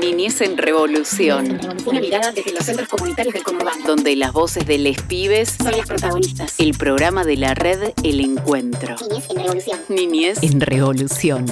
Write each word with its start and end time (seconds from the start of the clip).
Niñez 0.00 0.40
en 0.40 0.56
Revolución. 0.56 1.60
Una 1.84 2.00
mirada 2.00 2.32
desde 2.32 2.52
los 2.52 2.64
centros 2.64 2.88
comunitarios 2.88 3.34
del 3.34 3.42
conurbano. 3.42 3.86
Donde 3.86 4.16
las 4.16 4.32
voces 4.32 4.66
de 4.66 4.78
les 4.78 5.00
pibes 5.02 5.50
son 5.62 5.72
las 5.76 5.86
protagonistas. 5.86 6.54
El 6.58 6.72
programa 6.72 7.24
de 7.24 7.36
la 7.36 7.54
red 7.54 7.92
El 8.02 8.20
Encuentro. 8.20 8.96
Niñez 8.98 9.28
en 9.28 9.36
Revolución. 9.36 9.80
Niñez 9.88 10.42
en 10.42 10.60
Revolución. 10.60 11.46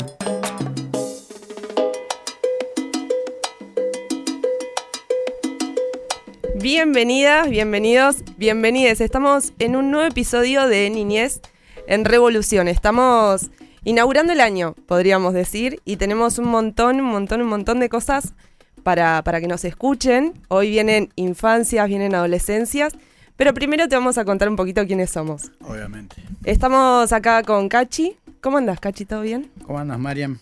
Bienvenidas, 6.55 7.51
bienvenidos, 7.51 8.17
bienvenides. 8.39 9.03
Estamos 9.03 9.53
en 9.59 9.77
un 9.77 9.91
nuevo 9.91 10.09
episodio 10.09 10.67
de 10.67 10.89
Niñez 10.89 11.41
en 11.87 12.07
Revolución. 12.07 12.67
Estamos 12.67 13.51
inaugurando 13.89 14.35
el 14.35 14.41
año, 14.41 14.75
podríamos 14.87 15.33
decir, 15.33 15.81
y 15.87 15.97
tenemos 15.97 16.39
un 16.39 16.49
montón, 16.49 17.01
un 17.01 17.07
montón, 17.07 17.41
un 17.41 17.49
montón 17.49 17.81
de 17.81 17.89
cosas 17.89 18.35
para, 18.83 19.23
para 19.25 19.41
que 19.41 19.49
nos 19.49 19.65
escuchen. 19.65 20.35
Hoy 20.49 20.69
vienen 20.69 21.11
infancias, 21.17 21.89
vienen 21.89 22.15
adolescencias, 22.15 22.93
pero 23.37 23.55
primero 23.55 23.89
te 23.89 23.95
vamos 23.97 24.19
a 24.19 24.27
contar 24.27 24.51
un 24.51 24.57
poquito 24.57 24.87
quiénes 24.87 25.09
somos. 25.11 25.53
Obviamente. 25.63 26.17
Estamos 26.45 27.13
acá 27.15 27.43
con 27.43 27.71
Cachi. 27.71 28.15
¿Cómo 28.43 28.59
andas, 28.59 28.79
Cachi? 28.79 29.07
¿Todo 29.07 29.23
bien? 29.23 29.51
¿Cómo 29.65 29.79
andas, 29.79 29.99
Mariam? 29.99 30.39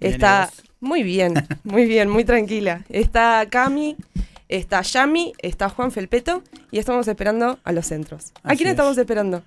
Está 0.00 0.48
muy 0.80 1.02
bien, 1.02 1.34
muy 1.64 1.84
bien, 1.84 2.08
muy 2.08 2.24
tranquila. 2.24 2.84
Está 2.88 3.46
Cami, 3.50 3.96
está 4.48 4.80
Yami, 4.80 5.34
está 5.42 5.68
Juan 5.68 5.92
Felpeto 5.92 6.42
y 6.70 6.78
estamos 6.78 7.06
esperando 7.08 7.58
a 7.62 7.72
los 7.72 7.86
centros. 7.86 8.32
¿A 8.42 8.48
Así 8.48 8.56
quién 8.56 8.68
es. 8.68 8.72
estamos 8.72 8.96
esperando? 8.96 9.42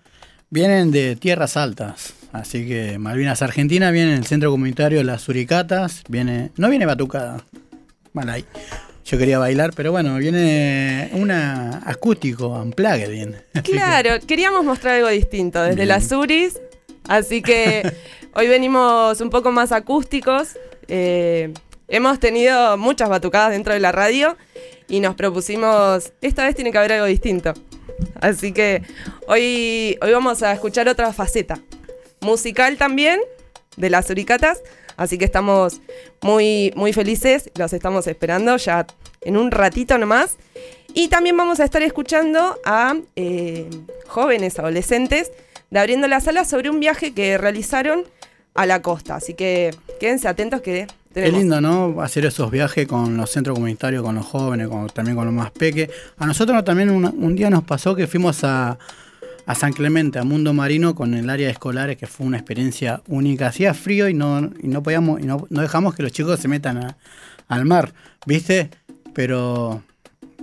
Vienen 0.51 0.91
de 0.91 1.15
tierras 1.15 1.57
altas, 1.57 2.13
así 2.33 2.67
que 2.67 2.97
Malvinas 2.97 3.41
Argentina 3.41 3.91
viene 3.91 4.11
en 4.13 4.17
el 4.19 4.25
centro 4.25 4.51
comunitario 4.51 5.01
Las 5.03 5.21
Suricatas, 5.21 6.03
viene, 6.09 6.51
no 6.57 6.69
viene 6.69 6.85
batucada, 6.85 7.45
mal 8.11 8.29
ahí. 8.29 8.43
Yo 9.05 9.17
quería 9.17 9.37
bailar, 9.39 9.71
pero 9.75 9.91
bueno, 9.91 10.15
viene 10.17 11.09
una 11.13 11.81
acústico, 11.85 12.47
unplugged 12.49 13.09
bien. 13.09 13.35
Que- 13.53 13.61
Claro, 13.73 14.11
queríamos 14.25 14.63
mostrar 14.65 14.95
algo 14.95 15.09
distinto 15.09 15.61
desde 15.61 15.75
Bien. 15.75 15.87
las 15.89 16.07
Suris, 16.07 16.59
así 17.07 17.41
que 17.41 17.89
hoy 18.35 18.47
venimos 18.47 19.19
un 19.21 19.29
poco 19.29 19.51
más 19.51 19.71
acústicos. 19.71 20.57
eh, 20.87 21.53
hemos 21.89 22.19
tenido 22.19 22.77
muchas 22.77 23.09
batucadas 23.09 23.51
dentro 23.51 23.73
de 23.73 23.79
la 23.79 23.91
radio 23.91 24.35
y 24.87 24.99
nos 25.01 25.15
propusimos, 25.15 26.11
esta 26.21 26.45
vez 26.45 26.55
tiene 26.55 26.71
que 26.71 26.77
haber 26.77 26.93
algo 26.93 27.05
distinto. 27.05 27.53
Así 28.21 28.51
que 28.53 28.81
hoy, 29.27 29.97
hoy 30.01 30.11
vamos 30.13 30.41
a 30.43 30.53
escuchar 30.53 30.87
otra 30.87 31.11
faceta, 31.13 31.59
musical 32.23 32.77
también, 32.77 33.19
de 33.77 33.89
las 33.89 34.07
Suricatas. 34.07 34.61
Así 34.97 35.17
que 35.17 35.25
estamos 35.25 35.81
muy, 36.21 36.71
muy 36.75 36.93
felices, 36.93 37.49
los 37.57 37.73
estamos 37.73 38.07
esperando 38.07 38.57
ya 38.57 38.85
en 39.21 39.37
un 39.37 39.51
ratito 39.51 39.97
nomás. 39.97 40.37
Y 40.93 41.07
también 41.07 41.35
vamos 41.35 41.59
a 41.59 41.63
estar 41.63 41.81
escuchando 41.81 42.59
a 42.65 42.95
eh, 43.15 43.69
jóvenes 44.07 44.59
adolescentes 44.59 45.31
de 45.71 45.79
Abriendo 45.79 46.07
la 46.07 46.19
Sala 46.19 46.45
sobre 46.45 46.69
un 46.69 46.79
viaje 46.79 47.13
que 47.13 47.37
realizaron 47.37 48.03
a 48.53 48.67
la 48.67 48.83
costa. 48.83 49.15
Así 49.15 49.33
que 49.33 49.71
quédense 49.99 50.27
atentos 50.27 50.61
que 50.61 50.85
tenemos. 51.11 51.39
lindo, 51.39 51.61
¿no? 51.61 51.99
Hacer 52.01 52.25
esos 52.25 52.51
viajes 52.51 52.87
con 52.87 53.17
los 53.17 53.31
centros 53.31 53.55
comunitarios, 53.55 54.03
con 54.03 54.13
los 54.13 54.25
jóvenes, 54.25 54.69
también 54.93 55.15
con 55.15 55.25
los 55.25 55.33
más 55.33 55.49
peques. 55.49 55.89
A 56.17 56.27
nosotros 56.27 56.63
también 56.63 56.91
un, 56.91 57.05
un 57.05 57.35
día 57.35 57.49
nos 57.49 57.63
pasó 57.63 57.95
que 57.95 58.05
fuimos 58.05 58.43
a, 58.43 58.77
a 59.45 59.55
San 59.55 59.73
Clemente, 59.73 60.19
a 60.19 60.23
Mundo 60.23 60.53
Marino, 60.53 60.95
con 60.95 61.13
el 61.13 61.29
área 61.29 61.47
de 61.47 61.53
escolares, 61.53 61.97
que 61.97 62.07
fue 62.07 62.25
una 62.25 62.37
experiencia 62.37 63.01
única. 63.07 63.47
Hacía 63.47 63.73
frío 63.73 64.07
y 64.07 64.13
no, 64.13 64.49
y 64.61 64.67
no 64.67 64.81
podíamos, 64.83 65.19
y 65.21 65.25
no, 65.25 65.45
no 65.49 65.61
dejamos 65.61 65.95
que 65.95 66.03
los 66.03 66.11
chicos 66.11 66.39
se 66.39 66.47
metan 66.47 66.77
a- 66.77 66.97
al 67.47 67.65
mar, 67.65 67.93
¿viste? 68.25 68.69
Pero 69.13 69.83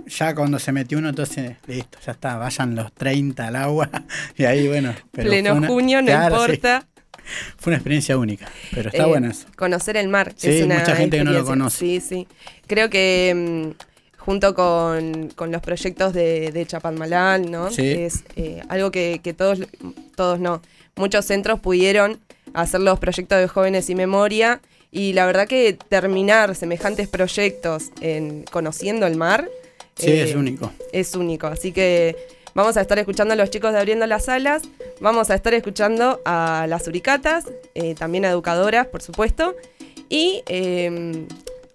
ya 0.05 0.35
cuando 0.35 0.59
se 0.59 0.71
metió 0.71 0.97
uno, 0.99 1.09
entonces, 1.09 1.57
listo, 1.67 1.97
ya 2.05 2.11
está, 2.13 2.37
vayan 2.37 2.75
los 2.75 2.93
30 2.93 3.47
al 3.47 3.55
agua. 3.55 3.89
Y 4.37 4.43
ahí, 4.45 4.67
bueno. 4.67 4.93
pero 5.11 5.29
Pleno 5.29 5.55
una- 5.55 5.67
junio, 5.67 6.01
no 6.01 6.07
Claro, 6.07 6.35
sí, 6.37 6.41
importa. 6.53 6.87
fue 7.57 7.71
una 7.71 7.77
experiencia 7.77 8.17
única, 8.17 8.47
pero 8.73 8.89
está 8.89 9.03
Eh, 9.03 9.07
bueno 9.07 9.29
eso. 9.31 9.47
Conocer 9.55 9.97
el 9.97 10.07
mar. 10.09 10.33
Sí, 10.35 10.49
es 10.49 10.63
una 10.65 10.79
mucha 10.79 10.95
gente 10.95 11.17
que 11.17 11.23
no 11.23 11.31
lo 11.31 11.43
conoce. 11.45 11.77
Sí, 11.79 12.01
sí. 12.01 12.27
Creo 12.67 12.89
que 12.89 13.73
mm, 13.75 13.83
junto 14.25 14.53
con, 14.53 15.29
con 15.35 15.51
los 15.51 15.61
proyectos 15.61 16.13
de, 16.13 16.51
de 16.51 16.65
Chapadmalal, 16.65 17.49
¿no? 17.49 17.71
Sí. 17.71 17.89
Es 17.89 18.23
eh, 18.35 18.61
algo 18.69 18.91
que, 18.91 19.19
que 19.23 19.33
todos, 19.33 19.59
todos 20.15 20.39
no, 20.39 20.61
muchos 20.95 21.25
centros 21.25 21.59
pudieron 21.59 22.19
hacer 22.53 22.81
los 22.81 22.99
proyectos 22.99 23.39
de 23.39 23.47
jóvenes 23.47 23.89
y 23.89 23.95
memoria. 23.95 24.61
Y 24.91 25.13
la 25.13 25.25
verdad 25.25 25.47
que 25.47 25.77
terminar 25.89 26.53
semejantes 26.53 27.07
proyectos 27.07 27.91
en 28.01 28.43
conociendo 28.43 29.07
el 29.07 29.15
mar 29.15 29.49
Sí, 29.97 30.11
eh, 30.11 30.23
es 30.23 30.35
único. 30.35 30.71
es 30.91 31.15
único. 31.15 31.47
Así 31.47 31.71
que 31.71 32.15
vamos 32.53 32.77
a 32.77 32.81
estar 32.81 32.99
escuchando 32.99 33.33
a 33.33 33.37
los 33.37 33.49
chicos 33.49 33.73
de 33.73 33.79
Abriendo 33.79 34.05
las 34.07 34.29
Alas, 34.29 34.63
vamos 34.99 35.29
a 35.29 35.35
estar 35.35 35.53
escuchando 35.53 36.21
a 36.25 36.65
las 36.69 36.87
Uricatas, 36.87 37.45
eh, 37.75 37.95
también 37.95 38.25
a 38.25 38.29
educadoras, 38.29 38.87
por 38.87 39.01
supuesto. 39.01 39.55
Y 40.09 40.43
eh, 40.47 41.25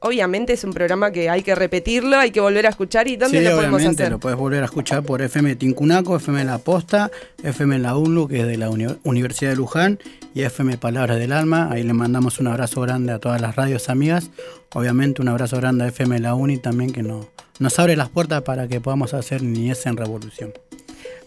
obviamente 0.01 0.53
es 0.53 0.65
un 0.65 0.73
programa 0.73 1.11
que 1.11 1.29
hay 1.31 1.43
que 1.43 1.55
repetirlo, 1.55 2.17
hay 2.19 2.31
que 2.31 2.41
volver 2.41 2.67
a 2.67 2.71
escuchar. 2.71 3.09
¿Y 3.09 3.17
dónde 3.17 3.39
sí, 3.39 3.45
lo 3.45 3.57
podemos 3.57 3.77
obviamente, 3.77 4.03
hacer? 4.03 4.13
lo 4.13 4.19
puedes 4.21 4.39
volver 4.39 4.63
a 4.63 4.67
escuchar 4.67 5.03
por 5.03 5.23
FM 5.23 5.57
Tincunaco, 5.57 6.17
FM 6.17 6.45
La 6.45 6.59
Posta, 6.59 7.11
FM 7.43 7.79
La 7.79 7.97
UNLU, 7.97 8.29
que 8.29 8.41
es 8.41 8.47
de 8.47 8.57
la 8.57 8.71
Uni- 8.71 8.97
Universidad 9.05 9.51
de 9.51 9.57
Luján, 9.57 9.99
y 10.35 10.43
FM 10.43 10.79
Palabras 10.79 11.19
del 11.19 11.33
Alma. 11.33 11.69
Ahí 11.71 11.83
le 11.83 11.93
mandamos 11.93 12.39
un 12.41 12.47
abrazo 12.49 12.81
grande 12.83 13.13
a 13.13 13.19
todas 13.19 13.41
las 13.41 13.57
radios 13.57 13.89
amigas. 13.89 14.31
Obviamente 14.75 15.23
un 15.23 15.29
abrazo 15.29 15.57
grande 15.57 15.85
a 15.85 15.89
FM 15.89 16.19
La 16.21 16.35
Uni 16.35 16.59
también, 16.59 16.93
que 16.93 17.03
no- 17.03 17.29
nos 17.59 17.79
abre 17.79 17.97
las 17.97 18.09
puertas 18.11 18.43
para 18.43 18.69
que 18.69 18.81
podamos 18.81 19.15
hacer 19.15 19.43
niñez 19.43 19.87
en 19.87 19.97
revolución. 19.97 20.53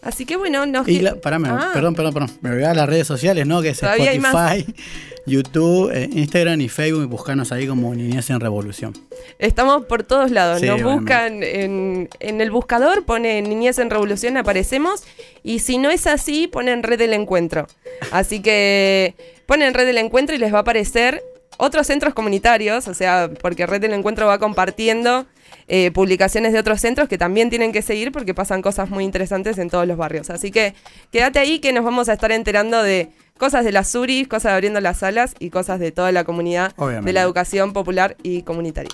Así 0.01 0.25
que 0.25 0.37
bueno, 0.37 0.65
nos 0.65 0.87
Y 0.87 0.99
la, 0.99 1.15
pará, 1.15 1.39
me- 1.39 1.49
Ah, 1.49 1.71
perdón, 1.73 1.93
perdón, 1.95 2.13
perdón. 2.13 2.31
Me 2.41 2.51
olvidaba 2.51 2.73
las 2.73 2.87
redes 2.89 3.05
sociales, 3.07 3.45
¿no? 3.45 3.61
Que 3.61 3.69
es. 3.69 3.83
Spotify, 3.83 4.65
YouTube, 5.25 5.91
eh, 5.93 6.09
Instagram 6.11 6.61
y 6.61 6.69
Facebook. 6.69 7.03
Y 7.03 7.05
buscarnos 7.05 7.51
ahí 7.51 7.67
como 7.67 7.93
Niñez 7.93 8.29
en 8.29 8.39
Revolución. 8.39 8.93
Estamos 9.39 9.85
por 9.85 10.03
todos 10.03 10.31
lados. 10.31 10.61
Sí, 10.61 10.67
Nos 10.67 10.81
buscan 10.81 11.43
en, 11.43 12.09
en 12.19 12.41
el 12.41 12.51
buscador, 12.51 13.05
pone 13.05 13.41
Niñez 13.41 13.77
en 13.79 13.89
Revolución, 13.89 14.37
aparecemos. 14.37 15.03
Y 15.43 15.59
si 15.59 15.77
no 15.77 15.89
es 15.89 16.07
así, 16.07 16.47
ponen 16.47 16.83
Red 16.83 16.99
del 16.99 17.13
Encuentro. 17.13 17.67
Así 18.11 18.41
que 18.41 19.15
ponen 19.45 19.73
Red 19.73 19.85
del 19.85 19.97
Encuentro 19.97 20.35
y 20.35 20.39
les 20.39 20.53
va 20.53 20.59
a 20.59 20.61
aparecer 20.61 21.21
otros 21.57 21.87
centros 21.87 22.13
comunitarios, 22.13 22.87
o 22.87 22.93
sea, 22.93 23.29
porque 23.41 23.65
Red 23.65 23.81
del 23.81 23.91
Encuentro 23.93 24.25
va 24.27 24.37
compartiendo 24.39 25.25
eh, 25.71 25.91
publicaciones 25.91 26.51
de 26.51 26.59
otros 26.59 26.81
centros 26.81 27.07
que 27.07 27.19
también 27.19 27.51
tienen 27.51 27.71
que 27.71 27.83
seguir 27.83 28.11
porque 28.11 28.33
pasan 28.33 28.63
cosas 28.63 28.89
muy 28.89 29.03
interesantes 29.03 29.59
en 29.59 29.69
todos 29.69 29.87
los 29.87 29.97
barrios. 29.97 30.31
Así 30.31 30.49
que 30.49 30.73
quédate 31.11 31.37
ahí 31.37 31.59
que 31.59 31.71
nos 31.71 31.85
vamos 31.85 32.09
a 32.09 32.13
estar 32.13 32.31
enterando 32.31 32.81
de 32.81 33.09
cosas 33.37 33.63
de 33.63 33.71
las 33.71 33.87
Suris, 33.87 34.27
cosas 34.27 34.51
de 34.51 34.55
abriendo 34.55 34.81
las 34.81 34.97
salas 34.97 35.35
y 35.37 35.51
cosas 35.51 35.79
de 35.79 35.91
toda 35.91 36.11
la 36.11 36.23
comunidad 36.23 36.75
de 36.75 37.13
la 37.13 37.21
educación 37.21 37.71
popular 37.71 38.17
y 38.23 38.41
comunitaria. 38.41 38.91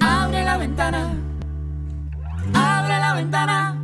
Abre 0.00 0.44
la 0.44 0.58
ventana, 0.58 1.14
abre 2.52 2.98
la 2.98 3.14
ventana, 3.14 3.82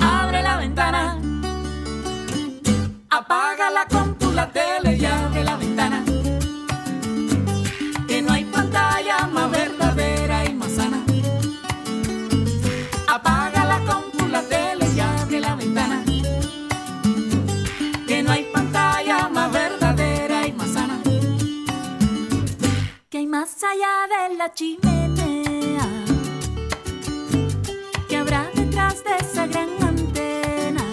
abre 0.00 0.42
la 0.42 0.56
ventana. 0.58 1.18
Apágala 3.10 3.86
con 3.90 4.18
tu 4.18 4.30
la 4.32 4.52
tele 4.52 4.87
más 23.60 23.72
allá 23.72 24.28
de 24.28 24.36
la 24.36 24.52
chimenea? 24.52 26.04
que 28.08 28.16
habrá 28.16 28.48
detrás 28.54 29.02
de 29.02 29.16
esa 29.20 29.46
gran 29.46 29.68
antena? 29.82 30.84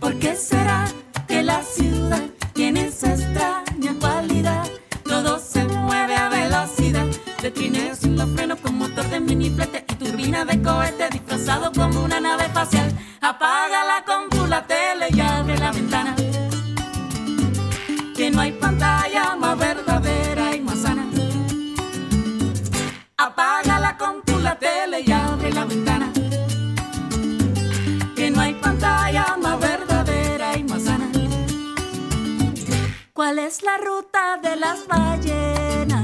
¿Por 0.00 0.16
qué 0.18 0.36
será 0.36 0.84
que 1.26 1.42
la 1.42 1.62
ciudad 1.62 2.22
tiene 2.52 2.86
esa 2.86 3.14
extraña 3.14 3.94
cualidad? 3.98 4.64
Todo 5.04 5.38
se 5.38 5.64
mueve 5.64 6.14
a 6.14 6.28
velocidad, 6.28 7.06
de 7.42 7.50
trineos 7.50 7.98
sin 7.98 8.16
los 8.16 8.30
frenos 8.30 8.60
con 8.60 8.78
motor 8.78 9.08
de 9.08 9.20
miniflete 9.20 9.84
y 9.88 9.94
turbina 9.94 10.44
de 10.44 10.62
cohete 10.62 11.08
disfrazado 11.10 11.72
como 11.72 12.04
una 12.04 12.20
nave 12.20 12.44
espacial. 12.44 12.92
Apágala 13.20 14.04
con 14.06 14.28
tu 14.30 14.46
la 14.46 14.64
tele 14.66 15.06
y 15.10 15.20
abre 15.20 15.58
la 15.58 15.72
ventana 15.72 16.23
¿Cuál 33.24 33.38
es 33.38 33.62
la 33.62 33.78
ruta 33.78 34.36
de 34.42 34.54
las 34.54 34.86
ballenas? 34.86 36.03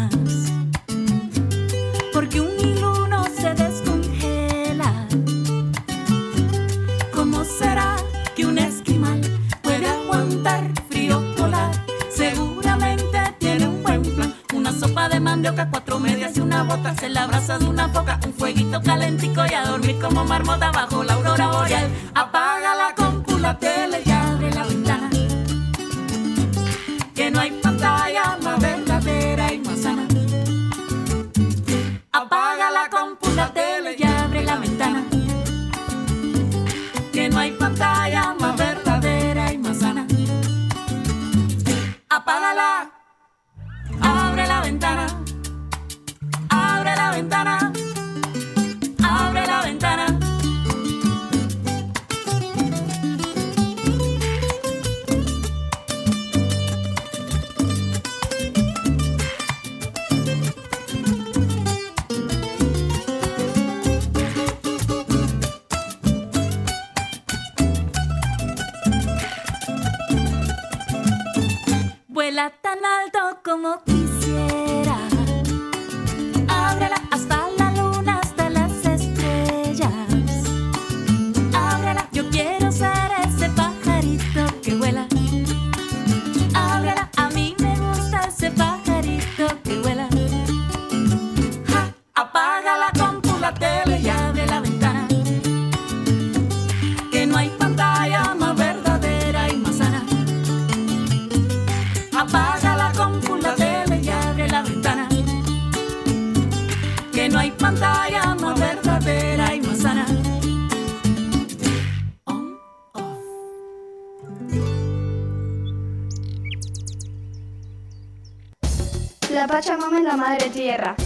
Pachamama 119.60 119.98
es 119.98 120.04
la 120.04 120.16
madre 120.16 120.48
tierra. 120.48 120.96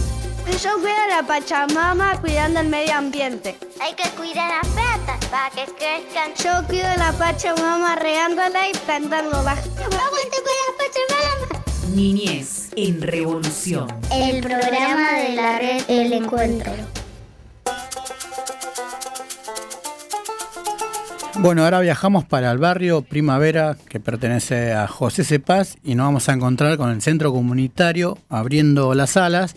Yo 0.63 0.79
cuido 0.79 0.95
a 0.95 1.07
la 1.21 1.27
Pachamama 1.27 2.21
cuidando 2.21 2.61
el 2.61 2.69
medio 2.69 2.93
ambiente. 2.93 3.57
Hay 3.81 3.93
que 3.95 4.09
cuidar 4.11 4.49
las 4.49 4.65
plantas 4.71 5.25
para 5.25 5.49
que 5.49 5.65
crezcan. 5.73 6.31
Yo 6.41 6.65
cuido 6.65 6.87
a 6.87 6.95
la 6.95 7.11
Pachamama 7.11 7.97
regándola 7.97 8.69
y 8.69 8.71
plantándola. 8.71 9.51
Aguante 9.51 10.37
con 10.45 10.55
la 10.61 10.71
Pachamama. 10.77 11.65
Niñez 11.93 12.69
en 12.77 13.01
revolución. 13.01 13.87
El 14.09 14.39
programa 14.39 15.11
de 15.17 15.35
la 15.35 15.59
red 15.59 15.83
El 15.89 16.13
Encuentro. 16.13 16.71
Bueno, 21.39 21.63
ahora 21.63 21.81
viajamos 21.81 22.25
para 22.25 22.51
el 22.51 22.57
barrio 22.57 23.01
Primavera, 23.01 23.77
que 23.89 23.99
pertenece 23.99 24.73
a 24.73 24.87
José 24.87 25.23
Cepaz, 25.23 25.75
y 25.83 25.93
nos 25.93 26.07
vamos 26.07 26.29
a 26.29 26.33
encontrar 26.33 26.77
con 26.77 26.89
el 26.89 27.01
centro 27.01 27.31
comunitario 27.31 28.17
Abriendo 28.29 28.93
las 28.95 29.15
Alas, 29.15 29.55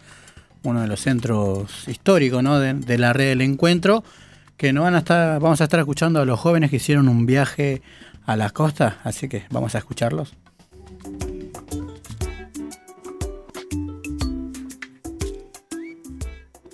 uno 0.64 0.82
de 0.82 0.88
los 0.88 1.00
centros 1.00 1.88
históricos 1.88 2.42
de, 2.42 2.74
de 2.74 2.98
la 2.98 3.12
red 3.12 3.28
del 3.28 3.42
encuentro, 3.42 4.04
que 4.56 4.72
nos 4.72 4.84
van 4.84 4.96
a 4.96 4.98
estar, 4.98 5.40
vamos 5.40 5.60
a 5.60 5.64
estar 5.64 5.80
escuchando 5.80 6.20
a 6.20 6.24
los 6.24 6.38
jóvenes 6.38 6.70
que 6.70 6.76
hicieron 6.76 7.08
un 7.08 7.26
viaje 7.26 7.80
a 8.26 8.36
la 8.36 8.50
costa, 8.50 8.98
así 9.04 9.28
que 9.28 9.46
vamos 9.50 9.74
a 9.74 9.78
escucharlos. 9.78 10.34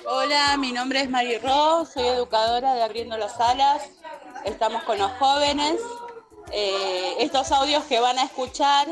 Hola, 0.07 0.57
mi 0.59 0.73
nombre 0.73 1.03
es 1.03 1.11
Mari 1.11 1.39
Ro, 1.39 1.87
soy 1.93 2.07
educadora 2.07 2.75
de 2.75 2.83
Abriendo 2.83 3.17
las 3.19 3.39
Alas. 3.39 3.83
Estamos 4.45 4.83
con 4.85 4.99
los 4.99 5.11
jóvenes. 5.13 5.81
Eh, 6.53 7.17
estos 7.21 7.51
audios 7.51 7.85
que 7.85 7.99
van 7.99 8.19
a 8.19 8.25
escuchar 8.25 8.87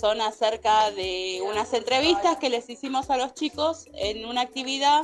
son 0.00 0.20
acerca 0.20 0.90
de 0.90 1.42
unas 1.46 1.72
entrevistas 1.74 2.38
que 2.38 2.48
les 2.48 2.68
hicimos 2.70 3.10
a 3.10 3.16
los 3.16 3.34
chicos 3.34 3.86
en 3.92 4.24
una 4.24 4.40
actividad 4.40 5.02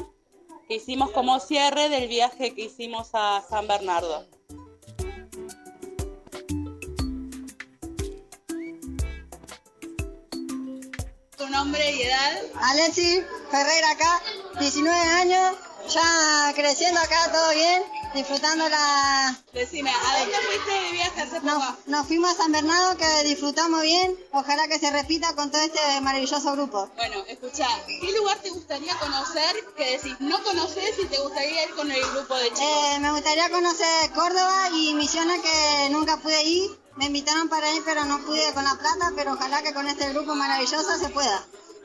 que 0.67 0.77
hicimos 0.77 1.11
como 1.11 1.39
cierre 1.41 1.91
del 1.91 2.09
viaje 2.09 2.55
que 2.55 2.63
hicimos 2.63 3.11
a 3.13 3.43
San 3.49 3.69
Bernardo. 3.69 4.27
¿Tu 11.37 11.49
nombre 11.49 11.91
y 11.93 12.03
edad? 12.03 12.43
Alexi 12.63 13.23
Ferreira 13.51 13.91
acá, 13.91 14.23
19 14.59 14.99
años, 14.99 15.57
ya 15.89 16.53
creciendo 16.55 17.01
acá, 17.01 17.31
todo 17.33 17.51
bien, 17.51 17.83
disfrutando 18.15 18.69
la... 18.69 19.37
Decime, 19.53 19.91
¿a 19.91 20.19
dónde 20.21 20.37
fuiste 20.39 20.71
de 20.71 20.93
viaje 20.93 21.21
hace 21.21 21.41
poco? 21.41 21.47
Nos, 21.47 21.87
nos 21.87 22.07
fuimos 22.07 22.31
a 22.31 22.35
San 22.35 22.53
Bernardo 22.53 22.97
que 22.97 23.25
disfrutamos 23.25 23.83
bien, 23.83 24.17
ojalá 24.33 24.69
que 24.69 24.79
se 24.79 24.91
repita 24.91 25.35
con 25.35 25.51
todo 25.51 25.63
este 25.63 26.01
maravilloso 26.01 26.53
grupo. 26.53 26.89
Bueno, 26.97 27.25
escucha, 27.29 27.67
¿qué 27.87 28.13
lugar 28.13 28.39
te 28.39 28.51
gustaría 28.51 28.95
conocer 28.97 29.57
que 29.77 29.97
decís 29.97 30.17
no 30.21 30.43
conoces 30.43 30.99
y 31.03 31.07
te 31.07 31.19
gustaría 31.19 31.65
ir 31.65 31.75
con 31.75 31.91
el 31.91 32.01
grupo 32.13 32.37
de 32.37 32.45
chicos? 32.49 32.61
Eh, 32.63 32.99
me 33.01 33.13
gustaría 33.13 33.51
conocer 33.51 34.13
Córdoba 34.13 34.69
y 34.75 34.95
Misiones 34.95 35.41
que 35.43 35.89
nunca 35.91 36.17
pude 36.19 36.43
ir, 36.43 36.71
me 36.97 37.07
invitaron 37.07 37.49
para 37.49 37.73
ir 37.75 37.83
pero 37.85 38.05
no 38.05 38.19
pude 38.25 38.53
con 38.55 38.65
la 38.65 38.75
plata, 38.75 39.13
pero 39.17 39.33
ojalá 39.33 39.63
que 39.63 39.75
con 39.75 39.87
este 39.89 40.11
grupo 40.11 40.35
maravilloso 40.35 40.99
se 40.99 41.09
pueda. 41.09 41.45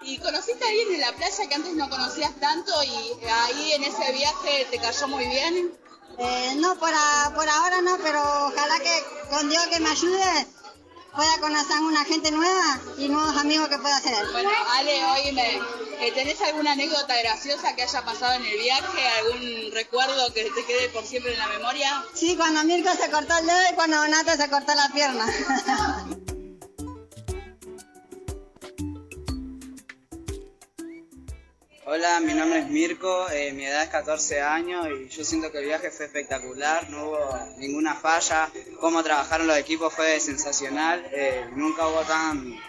¿Y 0.09 0.17
conociste 0.19 0.63
a 0.63 0.69
alguien 0.69 0.93
en 0.95 1.01
la 1.01 1.11
playa 1.11 1.49
que 1.49 1.55
antes 1.55 1.73
no 1.73 1.89
conocías 1.89 2.31
tanto 2.39 2.71
y 2.83 3.25
ahí 3.29 3.73
en 3.73 3.83
ese 3.83 4.11
viaje 4.13 4.65
te 4.71 4.79
cayó 4.79 5.07
muy 5.09 5.25
bien? 5.27 5.73
Eh, 6.17 6.53
no, 6.57 6.75
por, 6.79 6.91
a- 6.93 7.31
por 7.35 7.47
ahora 7.49 7.81
no, 7.81 7.97
pero 7.97 8.21
ojalá 8.47 8.79
que 8.79 9.03
con 9.29 9.49
Dios 9.49 9.67
que 9.67 9.79
me 9.81 9.89
ayude 9.89 10.47
pueda 11.13 11.37
conocer 11.41 11.75
a 11.77 11.81
una 11.81 12.05
gente 12.05 12.31
nueva 12.31 12.79
y 12.97 13.09
nuevos 13.09 13.35
amigos 13.35 13.67
que 13.67 13.77
pueda 13.79 13.97
hacer. 13.97 14.15
Bueno, 14.31 14.49
Ale, 14.75 15.03
oíme, 15.05 15.59
eh, 15.99 16.11
¿tenés 16.13 16.39
alguna 16.41 16.71
anécdota 16.71 17.13
graciosa 17.17 17.75
que 17.75 17.83
haya 17.83 18.05
pasado 18.05 18.33
en 18.35 18.45
el 18.45 18.57
viaje? 18.59 19.07
¿Algún 19.19 19.71
recuerdo 19.73 20.33
que 20.33 20.49
te 20.51 20.63
quede 20.65 20.87
por 20.89 21.05
siempre 21.05 21.33
en 21.33 21.39
la 21.39 21.47
memoria? 21.47 22.05
Sí, 22.13 22.37
cuando 22.37 22.63
Mirko 22.63 22.91
se 22.93 23.11
cortó 23.11 23.37
el 23.39 23.45
dedo 23.45 23.59
y 23.71 23.75
cuando 23.75 23.97
Donato 23.97 24.31
se 24.37 24.49
cortó 24.49 24.73
la 24.73 24.89
pierna. 24.93 25.25
Hola, 31.89 32.19
mi 32.19 32.33
nombre 32.33 32.59
es 32.59 32.67
Mirko, 32.67 33.29
eh, 33.29 33.53
mi 33.53 33.65
edad 33.65 33.83
es 33.83 33.87
14 33.87 34.41
años 34.41 34.85
y 34.89 35.07
yo 35.07 35.23
siento 35.23 35.49
que 35.53 35.59
el 35.59 35.67
viaje 35.67 35.89
fue 35.89 36.07
espectacular, 36.07 36.89
no 36.89 37.05
hubo 37.05 37.39
ninguna 37.59 37.95
falla, 37.95 38.49
cómo 38.81 39.01
trabajaron 39.03 39.47
los 39.47 39.55
equipos 39.55 39.93
fue 39.93 40.19
sensacional, 40.19 41.07
eh, 41.13 41.45
nunca 41.55 41.87
hubo 41.87 42.01
tan, 42.01 42.59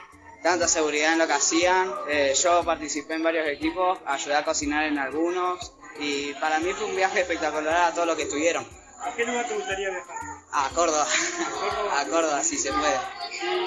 tanta 0.41 0.69
seguridad 0.69 1.15
en 1.15 1.19
lo 1.19 1.27
que 1.27 1.33
hacían, 1.33 1.93
eh, 2.09 2.33
yo 2.41 2.63
participé 2.63 3.15
en 3.15 3.25
varios 3.25 3.49
equipos, 3.49 3.99
ayudé 4.07 4.37
a 4.37 4.45
cocinar 4.45 4.85
en 4.85 4.99
algunos 4.99 5.73
y 5.99 6.33
para 6.35 6.61
mí 6.61 6.73
fue 6.75 6.87
un 6.87 6.95
viaje 6.95 7.23
espectacular 7.23 7.91
a 7.91 7.95
todos 7.95 8.07
los 8.07 8.15
que 8.15 8.23
estuvieron. 8.23 8.65
¿A 9.01 9.13
qué 9.17 9.25
lugar 9.25 9.49
te 9.49 9.55
gustaría 9.57 9.91
viajar? 9.91 10.17
A 10.53 10.71
Córdoba, 10.73 11.09
a 11.99 12.05
Córdoba 12.05 12.45
si 12.45 12.57
se 12.57 12.73
puede. 12.73 13.01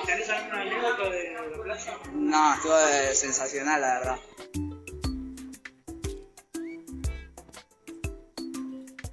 ¿Y 0.01 0.05
tenés 0.05 0.29
alguna 0.29 0.61
anécdota 0.61 1.09
de 1.09 1.33
la 1.33 1.61
playa? 1.61 1.97
No, 2.13 2.53
estuvo 2.53 2.77
sensacional 3.13 3.81
la 3.81 3.99
verdad. 3.99 4.19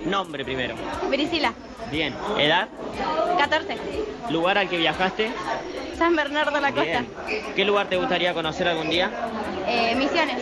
Nombre 0.09 0.45
primero. 0.45 0.75
Priscila, 1.11 1.53
Bien. 1.91 2.15
¿Edad? 2.39 2.69
14. 3.39 3.77
¿Lugar 4.31 4.59
al 4.59 4.69
que 4.69 4.77
viajaste? 4.77 5.31
San 5.97 6.15
Bernardo 6.15 6.61
la 6.61 6.73
Costa. 6.73 6.83
Bien. 7.27 7.53
¿Qué 7.57 7.65
lugar 7.65 7.87
te 7.89 7.97
gustaría 7.97 8.35
conocer 8.35 8.69
algún 8.69 8.91
día? 8.91 9.11
Eh, 9.67 9.95
misiones. 9.97 10.37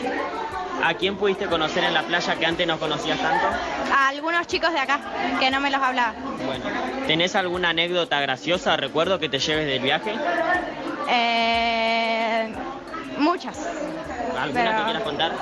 ¿A 0.83 0.95
quién 0.95 1.17
pudiste 1.17 1.47
conocer 1.47 1.85
en 1.85 1.95
la 1.95 2.03
playa 2.03 2.35
que 2.37 2.47
antes 2.47 2.67
no 2.67 2.79
conocías 2.79 3.19
tanto? 3.19 3.47
A 3.95 4.09
algunos 4.09 4.47
chicos 4.47 4.73
de 4.73 4.79
acá 4.79 5.01
que 5.41 5.51
no 5.51 5.61
me 5.61 5.71
los 5.71 5.81
hablaba. 5.81 6.15
Bueno. 6.45 6.65
¿Tenés 7.07 7.35
alguna 7.37 7.71
anécdota 7.71 8.21
graciosa, 8.21 8.77
recuerdo 8.77 9.19
que 9.19 9.29
te 9.29 9.39
lleves 9.39 9.67
del 9.67 9.81
viaje? 9.83 10.13
Eh, 11.09 12.53
Muchas. 13.19 13.57
¿Alguna 14.39 14.63
Pero- 14.65 14.77
que 14.79 14.85
quieras 14.85 15.03
contar? 15.03 15.33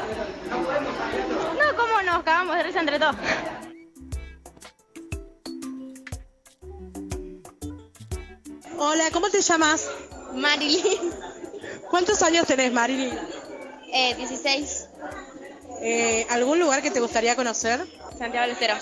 No, 0.51 1.77
¿cómo 1.77 2.03
nos 2.03 2.23
cagamos 2.23 2.57
de 2.57 2.63
risa 2.63 2.81
entre 2.81 2.99
todos? 3.01 3.17
Hola, 8.87 9.11
¿cómo 9.13 9.31
te 9.31 9.41
llamas? 9.41 9.89
Marilyn. 10.35 11.11
¿Cuántos 11.89 12.21
años 12.21 12.47
tenés, 12.47 12.71
Marilyn? 12.71 13.19
Eh, 13.91 14.15
16. 14.15 14.89
Eh, 15.81 16.27
¿Algún 16.29 16.61
lugar 16.61 16.83
que 16.83 16.91
te 16.91 17.01
gustaría 17.01 17.35
conocer? 17.35 17.81
Santiago 18.19 18.43
del 18.43 18.51
Estero. 18.51 18.75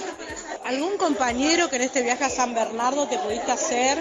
¿Algún 0.65 0.97
compañero 0.97 1.71
que 1.71 1.77
en 1.77 1.83
este 1.83 2.03
viaje 2.03 2.25
a 2.25 2.31
San 2.31 2.53
Bernardo 2.53 3.07
te 3.07 3.17
pudiste 3.17 3.53
hacer? 3.53 3.97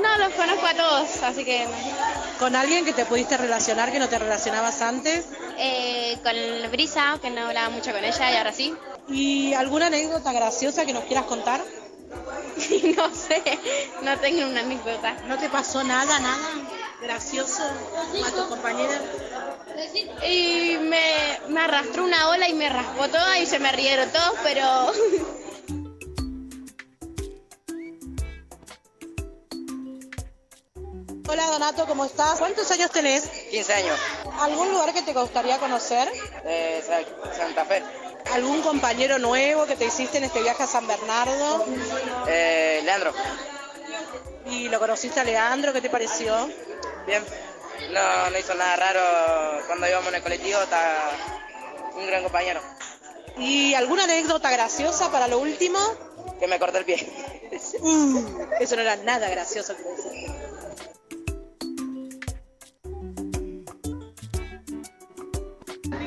No, 0.00 0.18
los 0.18 0.32
conozco 0.34 0.66
a 0.66 0.74
todos, 0.74 1.20
así 1.24 1.44
que... 1.44 1.66
¿Con 2.38 2.54
alguien 2.54 2.84
que 2.84 2.92
te 2.92 3.06
pudiste 3.06 3.36
relacionar 3.36 3.90
que 3.90 3.98
no 3.98 4.08
te 4.08 4.20
relacionabas 4.20 4.82
antes? 4.82 5.24
Eh, 5.58 6.16
con 6.22 6.70
Brisa, 6.70 7.18
que 7.20 7.30
no 7.30 7.48
hablaba 7.48 7.70
mucho 7.70 7.90
con 7.90 8.04
ella 8.04 8.30
y 8.30 8.36
ahora 8.36 8.52
sí. 8.52 8.72
¿Y 9.08 9.52
alguna 9.54 9.86
anécdota 9.86 10.32
graciosa 10.32 10.86
que 10.86 10.92
nos 10.92 11.02
quieras 11.06 11.24
contar? 11.24 11.60
no 12.96 13.14
sé, 13.14 13.42
no 14.02 14.18
tengo 14.18 14.46
una 14.46 14.60
anécdota. 14.60 15.14
¿No 15.26 15.38
te 15.38 15.48
pasó 15.48 15.82
nada, 15.84 16.18
nada 16.20 16.48
gracioso 17.02 17.62
a 17.62 18.30
tu 18.30 18.48
compañera? 18.48 18.98
Y 20.26 20.78
me, 20.80 21.38
me 21.48 21.60
arrastró 21.60 22.04
una 22.04 22.28
ola 22.30 22.48
y 22.48 22.54
me 22.54 22.68
raspó 22.68 23.08
toda 23.08 23.38
y 23.38 23.46
se 23.46 23.58
me 23.58 23.70
rieron 23.72 24.10
todos, 24.10 24.34
pero... 24.42 24.64
Hola 31.28 31.46
Donato, 31.50 31.86
¿cómo 31.86 32.04
estás? 32.04 32.38
¿Cuántos 32.38 32.70
años 32.70 32.90
tenés? 32.90 33.26
15 33.50 33.74
años. 33.74 33.98
¿Algún 34.40 34.70
lugar 34.70 34.92
que 34.94 35.02
te 35.02 35.12
gustaría 35.12 35.58
conocer? 35.58 36.08
Eh, 36.44 36.82
Sa- 36.86 37.34
Santa 37.36 37.64
Fe. 37.64 37.82
¿Algún 38.32 38.62
compañero 38.62 39.18
nuevo 39.18 39.66
que 39.66 39.76
te 39.76 39.86
hiciste 39.86 40.18
en 40.18 40.24
este 40.24 40.42
viaje 40.42 40.62
a 40.62 40.66
San 40.66 40.86
Bernardo? 40.86 41.64
Eh, 42.28 42.80
Leandro. 42.84 43.12
¿Y 44.46 44.68
lo 44.68 44.78
conociste 44.78 45.20
a 45.20 45.24
Leandro? 45.24 45.72
¿Qué 45.72 45.80
te 45.80 45.90
pareció? 45.90 46.48
Bien. 47.06 47.24
No, 47.92 48.30
no 48.30 48.38
hizo 48.38 48.54
nada 48.54 48.76
raro 48.76 49.66
cuando 49.66 49.88
íbamos 49.88 50.08
en 50.08 50.14
el 50.16 50.22
colectivo. 50.22 50.60
Está 50.60 51.10
un 51.94 52.06
gran 52.06 52.22
compañero. 52.22 52.60
¿Y 53.38 53.74
alguna 53.74 54.04
anécdota 54.04 54.50
graciosa 54.50 55.10
para 55.10 55.28
lo 55.28 55.38
último? 55.38 55.78
Que 56.38 56.46
me 56.46 56.58
cortó 56.58 56.78
el 56.78 56.84
pie. 56.84 56.96
Uh, 57.80 58.48
eso 58.60 58.74
no 58.74 58.82
era 58.82 58.96
nada 58.96 59.30
gracioso 59.30 59.74
que 59.76 59.82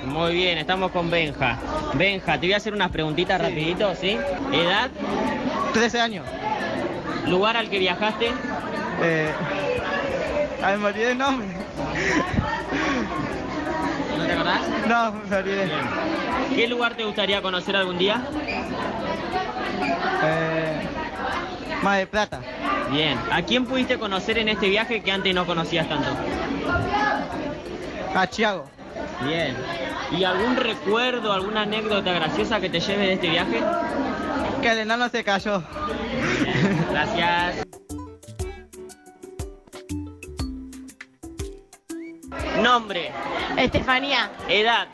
Muy 0.09 0.33
bien, 0.33 0.57
estamos 0.57 0.91
con 0.91 1.11
Benja. 1.11 1.57
Benja, 1.93 2.33
te 2.39 2.47
voy 2.47 2.53
a 2.53 2.57
hacer 2.57 2.73
unas 2.73 2.89
preguntitas 2.89 3.39
rapidito, 3.39 3.93
¿sí? 3.95 4.17
¿Edad? 4.51 4.89
13 5.73 6.01
años. 6.01 6.25
¿Lugar 7.27 7.55
al 7.55 7.69
que 7.69 7.77
viajaste? 7.77 8.31
Eh, 9.03 9.31
ay, 10.63 10.77
me 10.77 10.87
olvidé 10.87 11.11
el 11.11 11.17
nombre. 11.17 11.47
¿No 14.17 14.25
te 14.25 14.33
acordás? 14.33 14.61
No, 14.87 15.11
me 15.29 15.35
olvidé. 15.35 15.69
¿Qué 16.55 16.67
lugar 16.67 16.95
te 16.95 17.05
gustaría 17.05 17.41
conocer 17.43 17.75
algún 17.75 17.99
día? 17.99 18.23
Eh, 20.23 20.87
Mar 21.83 21.99
del 21.99 22.07
Plata. 22.07 22.41
Bien. 22.91 23.17
¿A 23.31 23.43
quién 23.43 23.65
pudiste 23.65 23.99
conocer 23.99 24.39
en 24.39 24.49
este 24.49 24.69
viaje 24.69 25.01
que 25.01 25.11
antes 25.11 25.35
no 25.35 25.45
conocías 25.45 25.87
tanto? 25.87 26.09
A 28.15 28.27
Chiago. 28.27 28.65
Bien. 29.23 29.55
¿Y 30.11 30.23
algún 30.23 30.55
recuerdo, 30.55 31.31
alguna 31.31 31.61
anécdota 31.61 32.11
graciosa 32.13 32.59
que 32.59 32.69
te 32.69 32.79
lleve 32.79 33.05
de 33.07 33.13
este 33.13 33.29
viaje? 33.29 33.61
Que 34.61 34.71
el 34.71 34.79
enano 34.79 35.07
se 35.09 35.23
cayó. 35.23 35.63
Gracias. 36.91 37.65
Nombre. 42.61 43.11
Estefanía, 43.57 44.31
Edad. 44.47 44.87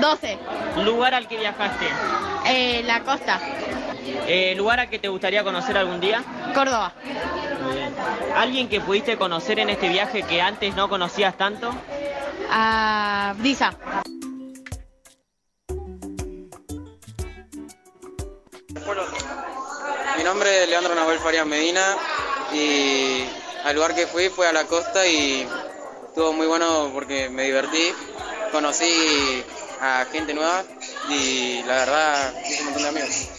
12. 0.00 0.38
Lugar 0.84 1.14
al 1.14 1.26
que 1.28 1.36
viajaste. 1.38 1.86
Eh, 2.46 2.82
la 2.84 3.02
costa, 3.02 3.40
Eh, 4.26 4.54
lugar 4.56 4.80
al 4.80 4.88
que 4.88 4.98
te 4.98 5.08
gustaría 5.08 5.42
conocer 5.44 5.76
algún 5.76 6.00
día. 6.00 6.22
Córdoba. 6.54 6.92
Muy 7.62 7.74
bien. 7.76 7.94
¿Alguien 8.36 8.68
que 8.68 8.80
pudiste 8.80 9.16
conocer 9.16 9.58
en 9.58 9.70
este 9.70 9.88
viaje 9.88 10.22
que 10.22 10.40
antes 10.40 10.74
no 10.76 10.88
conocías 10.88 11.36
tanto? 11.36 11.70
A 12.50 13.34
Brisa. 13.38 13.72
Mi 20.16 20.24
nombre 20.24 20.62
es 20.62 20.68
Leandro 20.70 20.94
Nahuel 20.94 21.18
Farias 21.18 21.44
Medina 21.44 21.94
y 22.54 23.22
al 23.64 23.74
lugar 23.74 23.94
que 23.94 24.06
fui 24.06 24.30
fue 24.30 24.48
a 24.48 24.52
la 24.52 24.64
costa 24.64 25.06
y 25.06 25.46
estuvo 26.06 26.32
muy 26.32 26.46
bueno 26.46 26.90
porque 26.94 27.28
me 27.28 27.42
divertí, 27.42 27.92
conocí 28.50 29.44
a 29.82 30.06
gente 30.10 30.32
nueva 30.32 30.64
y 31.10 31.62
la 31.64 31.74
verdad 31.74 32.34
hice 32.46 32.60
un 32.60 32.64
montón 32.64 32.82
de 32.84 32.88
amigos. 32.88 33.37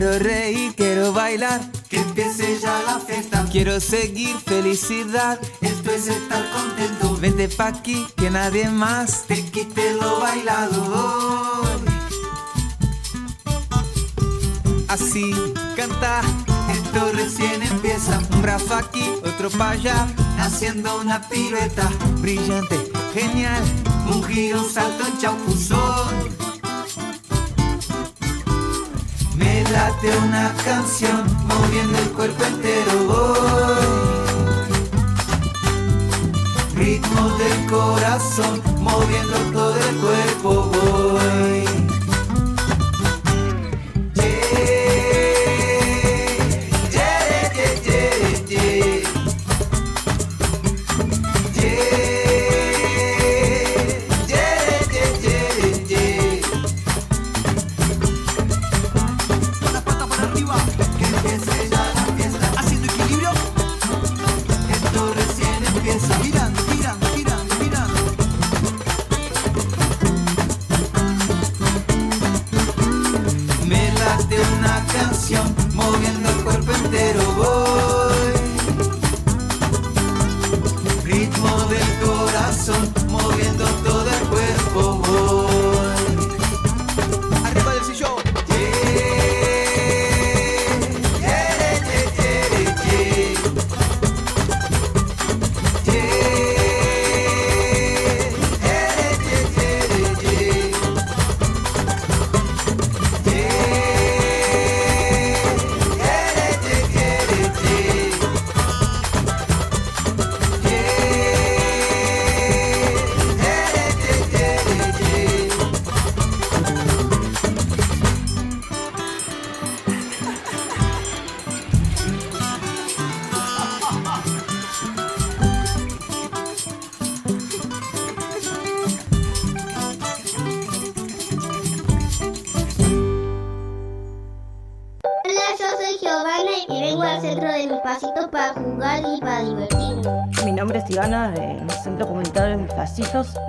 Quiero 0.00 0.18
reír, 0.18 0.74
quiero 0.74 1.12
bailar, 1.12 1.60
que 1.90 1.98
empiece 1.98 2.58
ya 2.58 2.80
la 2.86 3.00
fiesta. 3.00 3.46
Quiero 3.52 3.78
seguir 3.80 4.34
felicidad, 4.38 5.38
esto 5.60 5.90
es 5.90 6.06
estar 6.06 6.42
contento. 6.52 7.18
Vente 7.18 7.48
pa' 7.50 7.66
aquí, 7.66 8.06
que 8.16 8.30
nadie 8.30 8.70
más 8.70 9.26
te 9.26 9.44
quite 9.50 9.92
lo 10.00 10.20
bailado. 10.20 11.60
hoy. 11.60 11.80
Así 14.88 15.34
canta, 15.76 16.22
esto 16.72 17.12
recién 17.12 17.62
empieza. 17.62 18.20
Un 18.32 18.40
brazo 18.40 18.76
aquí, 18.76 19.04
otro 19.22 19.50
para 19.50 19.72
allá, 19.72 20.06
haciendo 20.38 20.98
una 20.98 21.28
pirueta 21.28 21.90
brillante, 22.22 22.90
genial. 23.12 23.62
Un 24.06 24.24
giro, 24.24 24.62
un 24.62 24.70
salto 24.70 25.06
en 25.06 25.18
champuzón. 25.18 26.49
Late 29.72 30.16
una 30.18 30.52
canción 30.64 31.24
moviendo 31.46 31.98
el 31.98 32.10
cuerpo 32.10 32.44
entero 32.44 32.92
voy. 33.06 34.00
Ritmo 36.74 37.28
del 37.38 37.66
corazón 37.66 38.62
moviendo 38.78 39.36
todo 39.52 39.76
el 39.76 39.96
cuerpo 39.96 40.70
voy. 40.72 41.79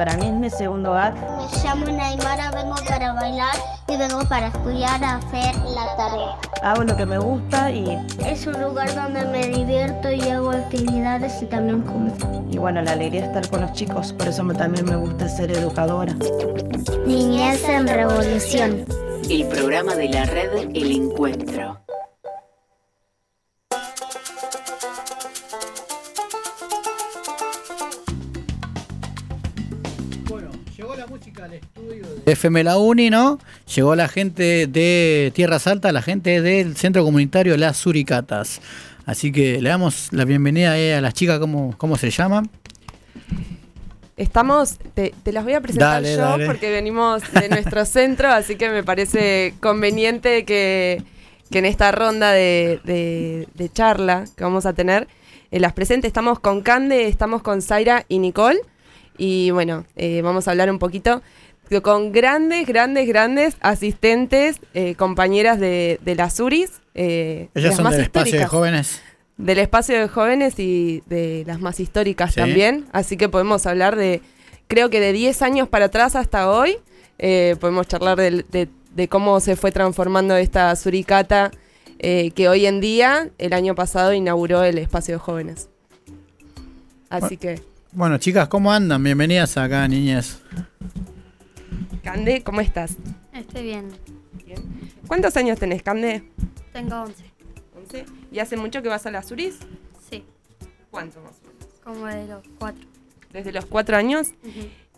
Para 0.02 0.18
mí 0.18 0.26
es 0.26 0.34
mi 0.34 0.50
segundo 0.50 0.90
hogar. 0.90 1.14
Me 1.14 1.64
llamo 1.64 1.86
Naimara, 1.86 2.50
vengo 2.50 2.74
para 2.90 3.14
bailar 3.14 3.54
y 3.88 3.98
vengo 3.98 4.28
para 4.28 4.48
estudiar 4.48 5.04
a 5.04 5.18
hacer 5.18 5.56
la 5.58 5.96
tarea. 5.96 6.38
Hago 6.64 6.84
lo 6.86 6.98
que 6.98 7.06
me 7.06 7.20
gusta 7.20 7.70
y, 7.70 8.04
Es 8.26 8.48
un 8.48 8.60
lugar 8.60 8.96
donde 8.96 9.24
me 9.26 9.46
divierto 9.46 10.12
y 10.12 10.22
hago 10.22 10.50
actividades 10.50 11.40
y 11.44 11.46
también 11.46 11.84
como. 11.84 12.12
y 12.50 12.58
bueno, 12.58 12.82
la 12.82 12.94
alegría 12.94 13.22
es 13.22 13.28
estar 13.28 13.48
con 13.48 13.62
los 13.62 13.74
chicos. 13.74 14.12
Por 14.14 14.28
eso 14.28 14.44
también 14.58 14.86
me 14.86 14.96
gusta 14.96 15.30
ser 15.30 15.52
educadora. 15.52 16.16
Niñez 17.06 17.64
en 17.70 17.88
revolución. 17.88 18.86
El 19.30 19.48
programa 19.50 19.94
de 19.94 20.10
la 20.10 20.26
red 20.26 20.52
El 20.74 20.92
Encuentro. 20.94 21.61
FM 32.32 32.64
La 32.64 32.78
Uni, 32.78 33.10
¿no? 33.10 33.40
Llegó 33.76 33.96
la 33.96 34.08
gente 34.08 34.68
de 34.68 35.32
Tierras 35.36 35.68
Altas, 35.68 35.92
la 35.94 36.02
gente 36.02 36.42
del 36.42 36.76
centro 36.78 37.04
comunitario 37.04 37.56
Las 37.58 37.78
Suricatas. 37.78 38.62
Así 39.06 39.32
que 39.32 39.62
le 39.62 39.70
damos 39.70 40.08
la 40.12 40.26
bienvenida 40.26 40.78
eh, 40.78 40.94
a 40.96 41.02
las 41.02 41.14
chicas, 41.14 41.40
¿cómo, 41.40 41.76
cómo 41.78 41.98
se 41.98 42.10
llaman? 42.12 42.50
Estamos, 44.18 44.78
te, 44.94 45.14
te 45.24 45.32
las 45.32 45.44
voy 45.44 45.54
a 45.54 45.62
presentar 45.62 46.04
Dale, 46.04 46.16
yo 46.16 46.22
dale. 46.22 46.46
porque 46.46 46.70
venimos 46.70 47.24
de 47.32 47.50
nuestro 47.50 47.86
centro, 47.86 48.30
así 48.30 48.56
que 48.56 48.70
me 48.70 48.84
parece 48.84 49.56
conveniente 49.60 50.46
que, 50.46 51.02
que 51.50 51.60
en 51.60 51.66
esta 51.66 51.92
ronda 51.92 52.32
de, 52.32 52.80
de- 52.84 53.48
de 53.56 53.70
charla 53.72 54.26
que 54.36 54.44
vamos 54.44 54.66
a 54.68 54.74
tener, 54.74 55.08
eh, 55.50 55.60
las 55.60 55.74
presentes, 55.74 56.10
estamos 56.10 56.40
con 56.40 56.62
Cande, 56.62 57.08
estamos 57.08 57.42
con 57.42 57.62
Zaira 57.64 58.06
y 58.10 58.20
Nicole, 58.20 58.60
y 59.18 59.50
bueno, 59.52 59.86
eh, 59.96 60.22
vamos 60.22 60.48
a 60.48 60.52
hablar 60.52 60.70
un 60.70 60.78
poquito 60.78 61.18
de- 61.18 61.22
con 61.80 62.12
grandes, 62.12 62.68
grandes, 62.68 63.08
grandes 63.08 63.56
asistentes, 63.62 64.60
eh, 64.74 64.96
compañeras 64.96 65.58
de, 65.60 66.00
de 66.04 66.16
las 66.16 66.38
URIs. 66.40 66.82
eh, 66.96 67.48
Ellas 67.54 67.70
las 67.70 67.76
son 67.78 67.84
más 67.86 67.94
del 67.94 68.02
espacio 68.04 68.38
de 68.40 68.46
jóvenes. 68.46 69.02
Del 69.38 69.60
espacio 69.60 69.98
de 69.98 70.08
jóvenes 70.10 70.60
y 70.60 71.02
de 71.08 71.44
las 71.48 71.62
más 71.62 71.80
históricas 71.80 72.34
Sí. 72.34 72.42
también. 72.42 72.88
Así 72.92 73.16
que 73.16 73.30
podemos 73.30 73.66
hablar 73.66 73.96
de, 73.96 74.22
creo 74.68 74.90
que 74.90 75.00
de 75.00 75.14
10 75.14 75.42
años 75.42 75.70
para 75.70 75.86
atrás 75.86 76.16
hasta 76.18 76.50
hoy, 76.52 76.76
eh, 77.18 77.56
podemos 77.62 77.88
charlar 77.88 78.18
de, 78.18 78.44
de 78.94 79.08
cómo 79.08 79.40
se 79.40 79.56
fue 79.56 79.72
transformando 79.72 80.36
esta 80.36 80.76
suricata 80.76 81.52
que 82.00 82.50
hoy 82.50 82.66
en 82.66 82.82
día, 82.82 83.30
el 83.38 83.54
año 83.54 83.76
pasado, 83.76 84.12
inauguró 84.12 84.64
el 84.64 84.80
espacio 84.80 85.14
de 85.16 85.20
jóvenes. 85.20 85.70
Así 87.12 87.38
que, 87.38 87.62
Bueno, 87.92 88.18
chicas, 88.18 88.48
¿cómo 88.48 88.72
andan? 88.74 89.04
Bienvenidas 89.04 89.56
acá, 89.58 89.88
niñas. 89.88 90.40
Cande, 92.04 92.44
¿cómo 92.44 92.62
estás? 92.62 92.98
Estoy 93.34 93.64
bien. 93.64 93.90
¿Cuántos 95.08 95.38
años 95.38 95.60
tenés, 95.60 95.84
Cande? 95.84 96.24
Tengo 96.74 97.02
11. 97.02 97.24
11. 97.78 98.06
¿Y 98.32 98.40
hace 98.40 98.58
mucho 98.58 98.82
que 98.82 98.90
vas 98.90 99.06
a 99.06 99.12
las 99.12 99.28
Suris? 99.28 99.60
Sí. 100.10 100.24
¿Cuánto 100.90 101.22
más 101.22 101.34
o 101.40 101.48
menos? 101.48 101.68
Como 101.84 102.06
de 102.08 102.28
los 102.28 102.44
4. 102.60 102.88
Desde 103.32 103.52
los 103.52 103.66
cuatro 103.66 103.96
años. 103.96 104.34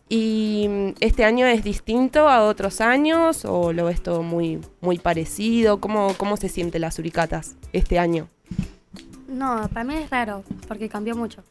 ¿Y 0.09 0.67
mm, 0.69 0.89
este 0.99 1.25
año 1.25 1.45
es 1.45 1.63
distinto 1.63 2.29
a 2.29 2.43
otros 2.43 2.81
años 2.81 3.45
o 3.45 3.73
lo 3.73 3.85
ves 3.85 4.01
todo 4.01 4.23
muy, 4.23 4.59
muy 4.81 4.97
parecido? 4.97 5.79
¿Cómo, 5.79 6.15
¿Cómo 6.17 6.37
se 6.37 6.49
siente 6.49 6.79
las 6.79 6.95
suricatas 6.95 7.55
este 7.73 7.99
año? 7.99 8.29
No, 9.27 9.67
para 9.69 9.83
mí 9.83 9.95
es 9.95 10.09
raro, 10.09 10.43
porque 10.67 10.89
cambió 10.89 11.15
mucho. 11.15 11.43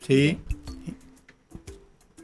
Sí. 0.00 0.38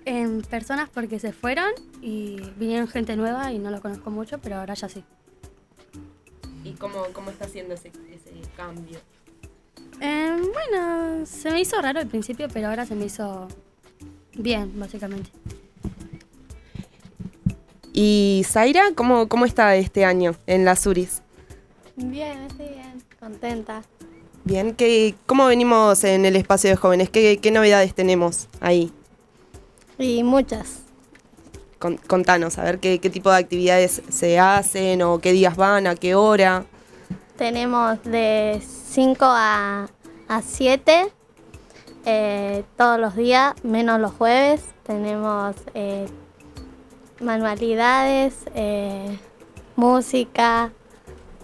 En 0.04 0.42
personas 0.42 0.90
porque 0.90 1.18
se 1.18 1.32
fueron 1.32 1.70
y 2.02 2.36
vinieron 2.56 2.88
gente 2.88 3.16
nueva 3.16 3.52
y 3.52 3.58
no 3.58 3.70
lo 3.70 3.80
conozco 3.80 4.10
mucho, 4.10 4.38
pero 4.38 4.56
ahora 4.56 4.74
ya 4.74 4.88
sí. 4.88 5.02
¿Y 6.62 6.72
cómo, 6.72 7.04
cómo 7.12 7.30
está 7.30 7.44
haciendo 7.44 7.74
ese, 7.74 7.88
ese 7.88 8.32
cambio? 8.56 8.98
Eh, 10.00 10.36
bueno, 10.52 11.24
se 11.26 11.50
me 11.50 11.60
hizo 11.60 11.80
raro 11.80 12.00
al 12.00 12.06
principio, 12.06 12.48
pero 12.52 12.68
ahora 12.68 12.84
se 12.86 12.94
me 12.94 13.06
hizo 13.06 13.48
bien, 14.34 14.78
básicamente. 14.78 15.30
¿Y 17.92 18.42
Zaira, 18.44 18.82
cómo, 18.94 19.28
cómo 19.28 19.44
está 19.44 19.76
este 19.76 20.04
año 20.04 20.34
en 20.46 20.64
las 20.64 20.80
Suris? 20.80 21.22
Bien, 21.96 22.42
estoy 22.42 22.68
bien, 22.68 23.02
contenta. 23.20 23.82
Bien, 24.42 24.74
¿qué, 24.74 25.14
¿cómo 25.26 25.46
venimos 25.46 26.02
en 26.02 26.24
el 26.24 26.34
espacio 26.36 26.70
de 26.70 26.76
jóvenes? 26.76 27.08
¿Qué, 27.08 27.38
qué 27.40 27.50
novedades 27.50 27.94
tenemos 27.94 28.48
ahí? 28.60 28.92
Y 29.98 30.22
muchas. 30.22 30.80
Con- 31.78 31.96
contanos, 31.98 32.58
a 32.58 32.64
ver 32.64 32.78
qué, 32.78 32.98
qué 32.98 33.10
tipo 33.10 33.30
de 33.30 33.36
actividades 33.38 34.02
se 34.08 34.38
hacen 34.38 35.02
o 35.02 35.18
qué 35.18 35.32
días 35.32 35.56
van, 35.56 35.86
a 35.86 35.94
qué 35.94 36.14
hora. 36.14 36.64
Tenemos 37.36 38.02
de 38.04 38.62
5 38.90 39.24
a, 39.26 39.88
a 40.28 40.42
7 40.42 41.12
eh, 42.06 42.64
todos 42.76 42.98
los 42.98 43.16
días, 43.16 43.54
menos 43.62 44.00
los 44.00 44.12
jueves. 44.12 44.62
Tenemos 44.84 45.56
eh, 45.74 46.06
manualidades, 47.20 48.34
eh, 48.54 49.18
música, 49.76 50.70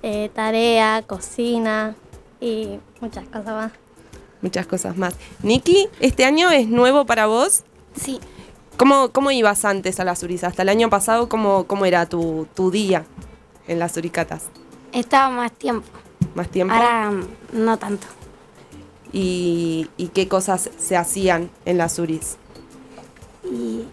eh, 0.02 0.30
tarea, 0.34 1.02
cocina 1.06 1.94
y 2.40 2.78
muchas 3.00 3.24
cosas 3.26 3.46
más. 3.46 3.72
Muchas 4.42 4.66
cosas 4.66 4.96
más. 4.96 5.14
Nikki, 5.42 5.88
¿este 6.00 6.24
año 6.24 6.50
es 6.50 6.68
nuevo 6.68 7.04
para 7.04 7.26
vos? 7.26 7.64
Sí. 7.94 8.20
¿Cómo, 8.80 9.10
cómo 9.12 9.30
ibas 9.30 9.66
antes 9.66 10.00
a 10.00 10.04
las 10.04 10.20
Suris? 10.20 10.42
Hasta 10.42 10.62
el 10.62 10.70
año 10.70 10.88
pasado, 10.88 11.28
¿cómo, 11.28 11.64
cómo 11.66 11.84
era 11.84 12.06
tu, 12.06 12.48
tu 12.54 12.70
día 12.70 13.04
en 13.68 13.78
las 13.78 13.92
Suricatas? 13.92 14.44
Estaba 14.92 15.28
más 15.28 15.52
tiempo. 15.52 15.86
¿Más 16.34 16.48
tiempo? 16.48 16.72
Ahora 16.72 17.10
mm, 17.10 17.26
no 17.52 17.76
tanto. 17.76 18.06
¿Y, 19.12 19.90
y 19.98 20.08
qué 20.08 20.28
cosas 20.28 20.70
se 20.78 20.96
hacían 20.96 21.50
en 21.66 21.76
las 21.76 21.92
Suris? 21.92 22.38
Y 23.44 23.84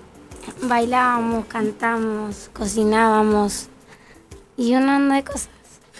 bailábamos, 0.61 1.47
cantamos, 1.47 2.49
cocinábamos 2.53 3.67
y 4.55 4.73
una 4.73 4.99
banda 4.99 5.15
de 5.15 5.23
cosas. 5.25 5.49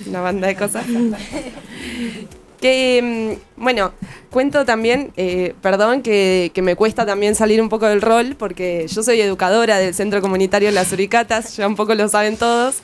Una 0.06 0.22
banda 0.22 0.48
de 0.48 0.56
cosas. 0.56 0.86
que, 2.60 3.38
mm, 3.58 3.62
bueno, 3.64 3.92
cuento 4.30 4.66
también, 4.66 5.12
eh, 5.18 5.54
perdón, 5.62 6.02
que, 6.02 6.52
que 6.54 6.62
me 6.62 6.76
cuesta 6.76 7.06
también 7.06 7.36
salir 7.36 7.62
un 7.62 7.70
poco 7.70 7.88
del 7.88 8.02
rol, 8.02 8.36
porque 8.38 8.86
yo 8.88 9.04
soy 9.04 9.22
educadora 9.22 9.78
del 9.78 9.94
Centro 9.94 10.22
Comunitario 10.22 10.72
Las 10.72 10.92
Uricatas, 10.92 11.56
ya 11.56 11.68
un 11.68 11.76
poco 11.76 11.96
lo 11.96 12.08
saben 12.10 12.38
todos. 12.38 12.78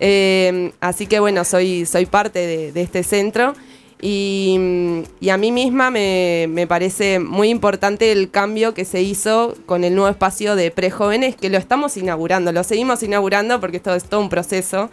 Eh, 0.00 0.72
así 0.80 1.06
que, 1.06 1.20
bueno, 1.20 1.44
soy, 1.44 1.86
soy 1.86 2.06
parte 2.06 2.38
de, 2.40 2.72
de 2.72 2.82
este 2.82 3.02
centro. 3.02 3.54
Y, 4.00 4.56
mm, 4.58 5.02
y 5.20 5.30
a 5.30 5.36
mí 5.36 5.50
misma 5.50 5.90
me, 5.90 6.46
me 6.48 6.66
parece 6.66 7.18
muy 7.18 7.48
importante 7.48 8.12
el 8.12 8.30
cambio 8.30 8.72
que 8.74 8.84
se 8.84 9.02
hizo 9.02 9.54
con 9.66 9.82
el 9.84 9.94
nuevo 9.94 10.08
espacio 10.08 10.54
de 10.54 10.70
prejóvenes, 10.70 11.34
que 11.36 11.50
lo 11.50 11.58
estamos 11.58 11.96
inaugurando, 11.96 12.52
lo 12.52 12.62
seguimos 12.62 13.02
inaugurando 13.02 13.60
porque 13.60 13.78
esto 13.78 13.94
es 13.94 14.04
todo 14.04 14.20
un 14.20 14.28
proceso. 14.28 14.90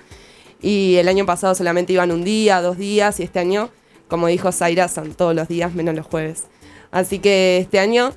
Y 0.62 0.95
el 0.95 1.08
año 1.08 1.26
pasado 1.26 1.54
solamente 1.54 1.93
iban 1.93 2.12
un 2.12 2.24
día, 2.24 2.62
dos 2.62 2.78
días, 2.78 3.19
y 3.19 3.24
este 3.24 3.39
año, 3.39 3.69
como 4.08 4.28
dijo 4.28 4.52
Zaira, 4.52 4.88
son 4.88 5.13
todos 5.13 5.36
los 5.36 5.48
días 5.48 5.74
menos 5.74 5.96
los 5.96 6.06
jueves. 6.06 6.46
Así 6.91 7.20
que 7.20 7.58
este 7.58 7.80
año, 7.80 8.13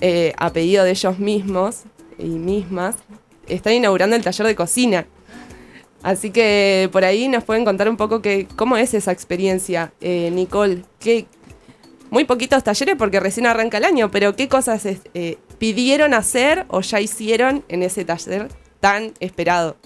eh, 0.00 0.32
a 0.38 0.52
pedido 0.52 0.84
de 0.84 0.90
ellos 0.90 1.18
mismos 1.18 1.82
y 2.18 2.28
mismas, 2.28 2.96
están 3.48 3.74
inaugurando 3.74 4.16
el 4.16 4.22
taller 4.22 4.46
de 4.46 4.54
cocina. 4.54 5.06
Así 6.02 6.30
que 6.30 6.88
por 6.92 7.04
ahí 7.04 7.28
nos 7.28 7.44
pueden 7.44 7.64
contar 7.64 7.88
un 7.88 7.96
poco 7.96 8.22
que, 8.22 8.48
cómo 8.56 8.76
es 8.76 8.94
esa 8.94 9.12
experiencia, 9.12 9.92
eh, 10.00 10.30
Nicole. 10.32 10.84
¿Qué, 10.98 11.26
muy 12.12 12.24
poquitos 12.24 12.62
talleres 12.62 12.96
porque 12.98 13.20
recién 13.20 13.46
arranca 13.46 13.78
el 13.78 13.84
año, 13.84 14.10
pero 14.10 14.36
¿qué 14.36 14.46
cosas 14.46 14.84
eh, 14.84 15.38
pidieron 15.58 16.12
hacer 16.12 16.66
o 16.68 16.82
ya 16.82 17.00
hicieron 17.00 17.64
en 17.68 17.82
ese 17.82 18.04
taller 18.04 18.48
tan 18.80 19.14
esperado? 19.18 19.76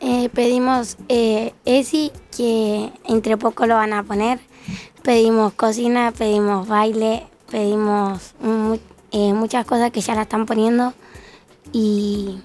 Eh, 0.00 0.28
pedimos 0.32 0.96
eh, 1.08 1.52
ESI, 1.64 2.12
que 2.36 2.90
entre 3.08 3.36
poco 3.36 3.66
lo 3.66 3.74
van 3.74 3.92
a 3.92 4.04
poner. 4.04 4.38
Pedimos 5.02 5.52
cocina, 5.54 6.12
pedimos 6.12 6.66
baile, 6.68 7.26
pedimos 7.50 8.34
mu- 8.40 8.78
eh, 9.12 9.32
muchas 9.32 9.66
cosas 9.66 9.90
que 9.90 10.00
ya 10.00 10.14
la 10.14 10.22
están 10.22 10.46
poniendo. 10.46 10.94
Y, 11.72 12.40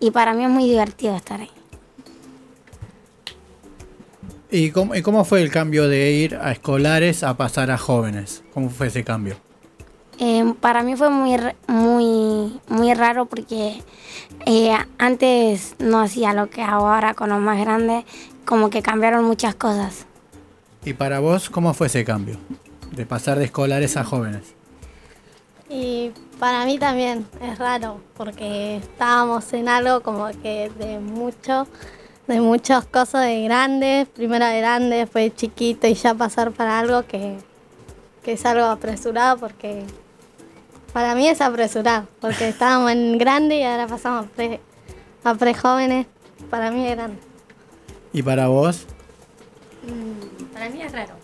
y 0.00 0.10
para 0.10 0.34
mí 0.34 0.44
es 0.44 0.50
muy 0.50 0.64
divertido 0.64 1.14
estar 1.16 1.40
ahí. 1.40 1.50
¿Y 4.50 4.70
cómo, 4.70 4.94
y 4.94 5.02
cómo 5.02 5.24
fue 5.24 5.40
el 5.42 5.50
cambio 5.50 5.88
de 5.88 6.12
ir 6.12 6.36
a 6.36 6.52
escolares 6.52 7.22
a 7.22 7.36
pasar 7.36 7.70
a 7.70 7.78
jóvenes? 7.78 8.42
¿Cómo 8.52 8.68
fue 8.68 8.88
ese 8.88 9.02
cambio? 9.02 9.36
Eh, 10.18 10.54
para 10.60 10.82
mí 10.82 10.94
fue 10.94 11.08
muy, 11.08 11.36
muy, 11.66 12.60
muy 12.68 12.94
raro 12.94 13.24
porque 13.26 13.82
eh, 14.44 14.72
antes 14.98 15.74
no 15.78 16.00
hacía 16.00 16.34
lo 16.34 16.50
que 16.50 16.62
hago 16.62 16.86
ahora 16.86 17.14
con 17.14 17.30
los 17.30 17.40
más 17.40 17.58
grandes, 17.58 18.04
como 18.44 18.68
que 18.68 18.82
cambiaron 18.82 19.24
muchas 19.24 19.54
cosas. 19.54 20.06
¿Y 20.84 20.94
para 20.94 21.20
vos 21.20 21.48
cómo 21.48 21.74
fue 21.74 21.86
ese 21.86 22.04
cambio? 22.04 22.38
de 22.92 23.06
pasar 23.06 23.38
de 23.38 23.46
escolares 23.46 23.96
a 23.96 24.04
jóvenes. 24.04 24.54
Y 25.68 26.12
para 26.38 26.64
mí 26.66 26.78
también 26.78 27.26
es 27.40 27.58
raro, 27.58 28.00
porque 28.16 28.76
estábamos 28.76 29.52
en 29.54 29.68
algo 29.68 30.02
como 30.02 30.28
que 30.42 30.70
de 30.78 30.98
mucho, 30.98 31.66
de 32.26 32.40
muchas 32.40 32.84
cosas 32.84 33.24
de 33.24 33.44
grandes, 33.44 34.08
primero 34.08 34.44
de 34.44 34.58
grande, 34.58 34.96
después 34.96 35.24
de 35.30 35.34
chiquito 35.34 35.86
y 35.86 35.94
ya 35.94 36.14
pasar 36.14 36.52
para 36.52 36.78
algo 36.78 37.06
que, 37.06 37.38
que 38.22 38.32
es 38.32 38.44
algo 38.44 38.66
apresurado 38.66 39.38
porque 39.38 39.84
para 40.92 41.14
mí 41.14 41.26
es 41.26 41.40
apresurado, 41.40 42.06
porque 42.20 42.48
estábamos 42.48 42.92
en 42.92 43.16
grande 43.16 43.56
y 43.56 43.62
ahora 43.62 43.86
pasamos 43.86 44.26
a 44.26 44.28
pre, 44.28 44.60
a 45.24 45.34
pre 45.34 45.54
jóvenes, 45.54 46.06
para 46.50 46.70
mí 46.70 46.86
es 46.86 46.96
grande. 46.96 47.18
¿Y 48.12 48.22
para 48.22 48.48
vos? 48.48 48.86
Mm, 49.86 50.44
Para 50.52 50.68
mí 50.68 50.82
es 50.82 50.92
raro. 50.92 51.14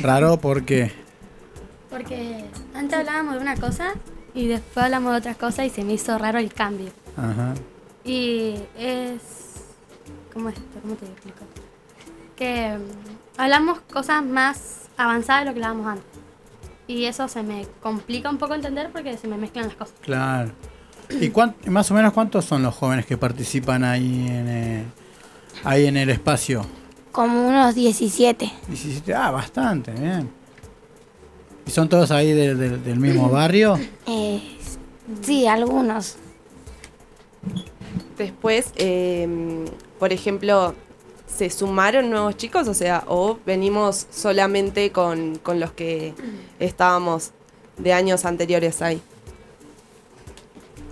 Raro 0.00 0.38
porque 0.38 0.92
Porque 1.90 2.44
antes 2.74 2.98
hablábamos 2.98 3.34
de 3.34 3.40
una 3.40 3.56
cosa 3.56 3.92
y 4.34 4.48
después 4.48 4.84
hablamos 4.84 5.12
de 5.12 5.18
otras 5.18 5.36
cosas 5.36 5.66
y 5.66 5.70
se 5.70 5.84
me 5.84 5.92
hizo 5.94 6.16
raro 6.18 6.38
el 6.38 6.52
cambio. 6.52 6.90
Ajá. 7.16 7.54
Y 8.04 8.56
es. 8.78 9.20
¿Cómo 10.32 10.48
es 10.48 10.56
esto? 10.56 10.80
¿Cómo 10.82 10.94
te 10.96 11.06
explico? 11.06 11.38
Que 12.36 12.76
mm, 12.78 13.40
hablamos 13.40 13.80
cosas 13.92 14.24
más 14.24 14.88
avanzadas 14.96 15.42
de 15.44 15.50
lo 15.50 15.54
que 15.54 15.60
hablábamos 15.64 15.86
antes. 15.86 16.06
Y 16.86 17.04
eso 17.04 17.28
se 17.28 17.42
me 17.42 17.66
complica 17.82 18.28
un 18.28 18.38
poco 18.38 18.54
entender 18.54 18.90
porque 18.92 19.16
se 19.16 19.28
me 19.28 19.36
mezclan 19.36 19.66
las 19.68 19.76
cosas. 19.76 19.94
Claro. 20.00 20.50
¿Y 21.08 21.28
cuán- 21.30 21.54
más 21.66 21.90
o 21.90 21.94
menos 21.94 22.12
cuántos 22.12 22.44
son 22.44 22.62
los 22.62 22.74
jóvenes 22.74 23.06
que 23.06 23.16
participan 23.16 23.84
ahí 23.84 24.26
en, 24.28 24.48
eh, 24.48 24.84
ahí 25.62 25.86
en 25.86 25.96
el 25.96 26.10
espacio? 26.10 26.66
Como 27.14 27.46
unos 27.48 27.76
17. 27.76 28.50
17, 28.66 29.14
ah, 29.14 29.30
bastante, 29.30 29.92
bien. 29.92 30.28
¿Y 31.64 31.70
son 31.70 31.88
todos 31.88 32.10
ahí 32.10 32.32
de- 32.32 32.56
de- 32.56 32.76
del 32.78 32.98
mismo 32.98 33.30
barrio? 33.30 33.78
Eh, 34.08 34.42
sí, 35.22 35.46
algunos. 35.46 36.16
Después, 38.18 38.72
eh, 38.74 39.64
por 40.00 40.12
ejemplo, 40.12 40.74
¿se 41.26 41.50
sumaron 41.50 42.10
nuevos 42.10 42.36
chicos? 42.36 42.66
O 42.66 42.74
sea, 42.74 43.04
o 43.06 43.38
venimos 43.46 44.08
solamente 44.10 44.90
con, 44.90 45.36
con 45.38 45.60
los 45.60 45.70
que 45.70 46.14
estábamos 46.58 47.30
de 47.78 47.92
años 47.92 48.24
anteriores 48.24 48.82
ahí. 48.82 49.00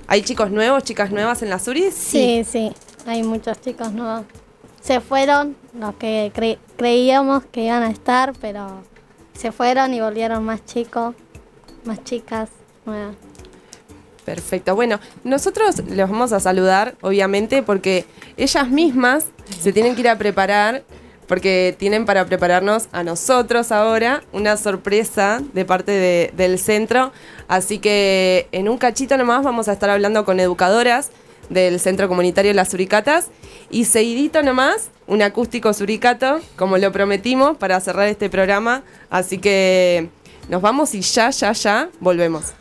¿Hay 0.06 0.22
chicos 0.22 0.52
nuevos, 0.52 0.84
chicas 0.84 1.10
nuevas 1.10 1.42
en 1.42 1.50
la 1.50 1.58
Suris? 1.58 1.94
Sí, 1.94 2.44
sí, 2.48 2.72
hay 3.06 3.24
muchos 3.24 3.60
chicos 3.60 3.92
nuevos. 3.92 4.24
Se 4.82 5.00
fueron 5.00 5.56
los 5.78 5.94
que 5.94 6.32
cre- 6.34 6.58
creíamos 6.76 7.44
que 7.44 7.62
iban 7.64 7.82
a 7.82 7.90
estar, 7.90 8.32
pero 8.40 8.82
se 9.34 9.52
fueron 9.52 9.94
y 9.94 10.00
volvieron 10.00 10.44
más 10.44 10.64
chicos, 10.64 11.14
más 11.84 12.02
chicas 12.04 12.48
nuevas. 12.84 13.14
Perfecto. 14.24 14.74
Bueno, 14.74 15.00
nosotros 15.24 15.82
les 15.86 16.08
vamos 16.08 16.32
a 16.32 16.40
saludar, 16.40 16.94
obviamente, 17.00 17.62
porque 17.62 18.04
ellas 18.36 18.68
mismas 18.68 19.26
se 19.60 19.72
tienen 19.72 19.94
que 19.94 20.02
ir 20.02 20.08
a 20.08 20.18
preparar, 20.18 20.84
porque 21.26 21.74
tienen 21.78 22.04
para 22.04 22.24
prepararnos 22.26 22.88
a 22.92 23.02
nosotros 23.04 23.72
ahora 23.72 24.22
una 24.32 24.56
sorpresa 24.56 25.40
de 25.54 25.64
parte 25.64 25.92
de- 25.92 26.32
del 26.36 26.58
centro. 26.58 27.12
Así 27.48 27.78
que 27.78 28.48
en 28.52 28.68
un 28.68 28.78
cachito 28.78 29.16
nomás 29.16 29.42
vamos 29.42 29.68
a 29.68 29.72
estar 29.72 29.90
hablando 29.90 30.24
con 30.24 30.38
educadoras 30.40 31.10
del 31.52 31.78
Centro 31.80 32.08
Comunitario 32.08 32.52
Las 32.54 32.70
Suricatas 32.70 33.28
y 33.70 33.84
seguidito 33.84 34.42
nomás 34.42 34.90
un 35.06 35.22
acústico 35.22 35.72
suricato, 35.72 36.40
como 36.56 36.78
lo 36.78 36.92
prometimos, 36.92 37.56
para 37.56 37.80
cerrar 37.80 38.08
este 38.08 38.30
programa. 38.30 38.82
Así 39.10 39.38
que 39.38 40.08
nos 40.48 40.62
vamos 40.62 40.94
y 40.94 41.00
ya, 41.00 41.30
ya, 41.30 41.52
ya 41.52 41.90
volvemos. 42.00 42.52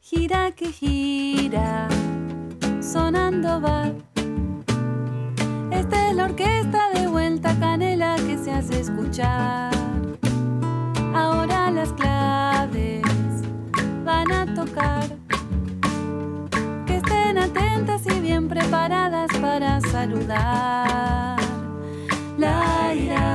Gira 0.00 0.52
que 0.52 0.70
gira, 0.72 1.88
sonando 2.80 3.60
va. 3.60 3.92
Esta 5.70 6.08
es 6.08 6.16
la 6.16 6.24
orquesta 6.26 6.90
de 6.94 7.08
vuelta 7.08 7.58
canela 7.58 7.83
que 8.26 8.38
se 8.38 8.52
hace 8.52 8.80
escuchar. 8.80 9.70
Ahora 11.14 11.70
las 11.70 11.92
claves 11.92 13.02
van 14.04 14.30
a 14.32 14.54
tocar. 14.54 15.06
Que 16.86 16.96
estén 16.96 17.38
atentas 17.38 18.02
y 18.06 18.20
bien 18.20 18.48
preparadas 18.48 19.30
para 19.40 19.80
saludar. 19.80 21.38
La 22.38 22.94
ira, 22.94 23.33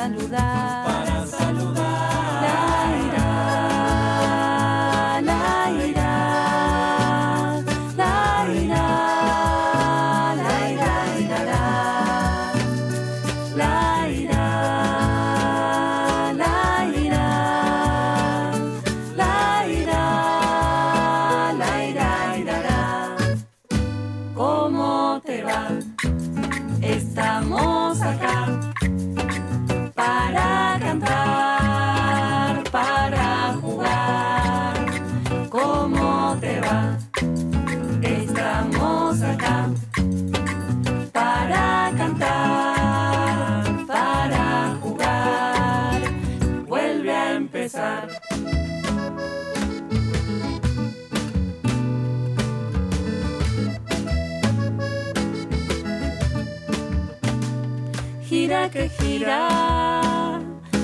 saludar. 0.00 0.79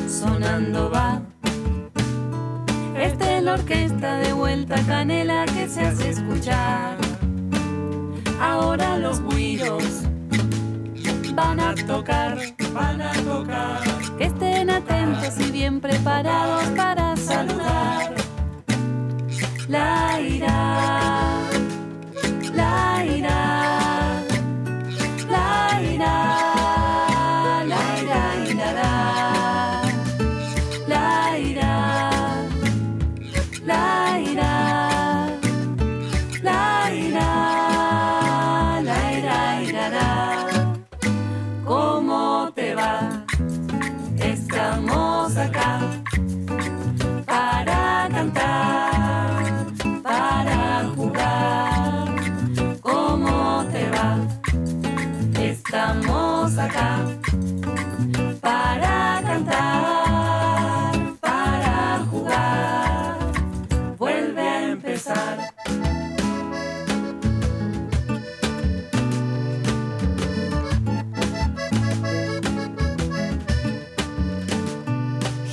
Sonando 0.09 0.91
va. 0.91 1.23
Esta 2.99 3.37
es 3.37 3.43
la 3.43 3.55
orquesta 3.55 4.17
de 4.17 4.33
vuelta 4.33 4.75
canela 4.87 5.45
que 5.47 5.69
se 5.69 5.83
hace 5.83 6.11
escuchar. 6.11 6.97
ahora 8.41 8.99
los 8.99 9.23
guiros 9.29 10.03
van 11.35 11.61
a 11.61 11.75
tocar, 11.75 12.37
van 12.75 13.01
a 13.01 13.13
tocar. 13.13 13.83
Que 14.19 14.25
estén 14.25 14.71
atentos 14.71 15.39
y 15.39 15.51
bien 15.53 15.81
preparados 15.81 16.65
para 16.77 17.17
saludar. 17.17 18.13
La 19.69 20.21
irá, 20.21 21.06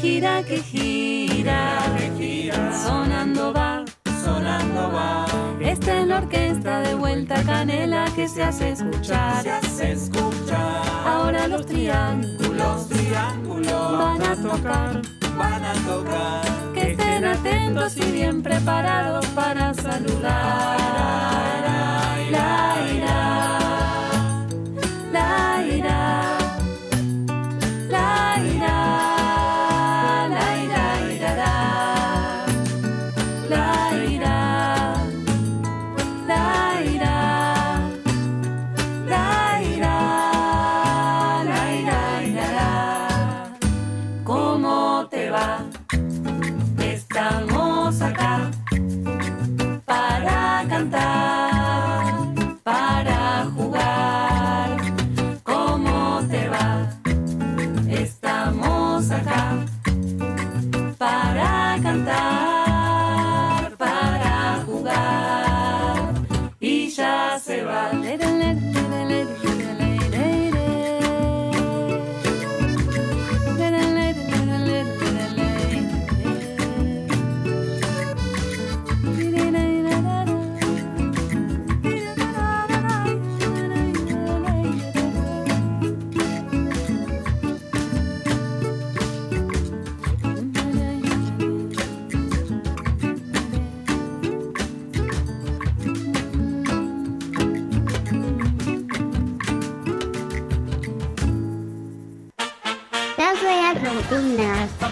Gira 0.03 0.43
que 0.43 0.57
gira, 0.57 1.89
sonando 2.73 3.53
va, 3.53 3.85
sonando 4.21 4.91
va. 4.91 5.25
Está 5.61 6.01
en 6.01 6.09
la 6.09 6.17
orquesta 6.17 6.81
de 6.81 6.93
vuelta 6.95 7.41
canela 7.43 8.03
que 8.13 8.27
se 8.27 8.43
hace 8.43 8.71
escuchar. 8.71 9.43
Se 9.43 9.51
hace 9.51 9.91
escuchar. 9.93 10.81
Ahora 11.05 11.47
los 11.47 11.65
triángulos, 11.65 12.89
triángulos 12.89 13.97
van 13.97 14.21
a 14.23 14.35
tocar, 14.35 15.01
van 15.37 15.63
a 15.63 15.73
tocar. 15.87 16.73
Que 16.73 16.91
estén 16.91 17.23
atentos 17.23 17.95
y 17.95 18.11
bien 18.11 18.43
preparados 18.43 19.25
para 19.27 19.73
saludar. 19.73 20.79
La 20.81 22.27
irá, 22.27 23.05
la 23.05 23.12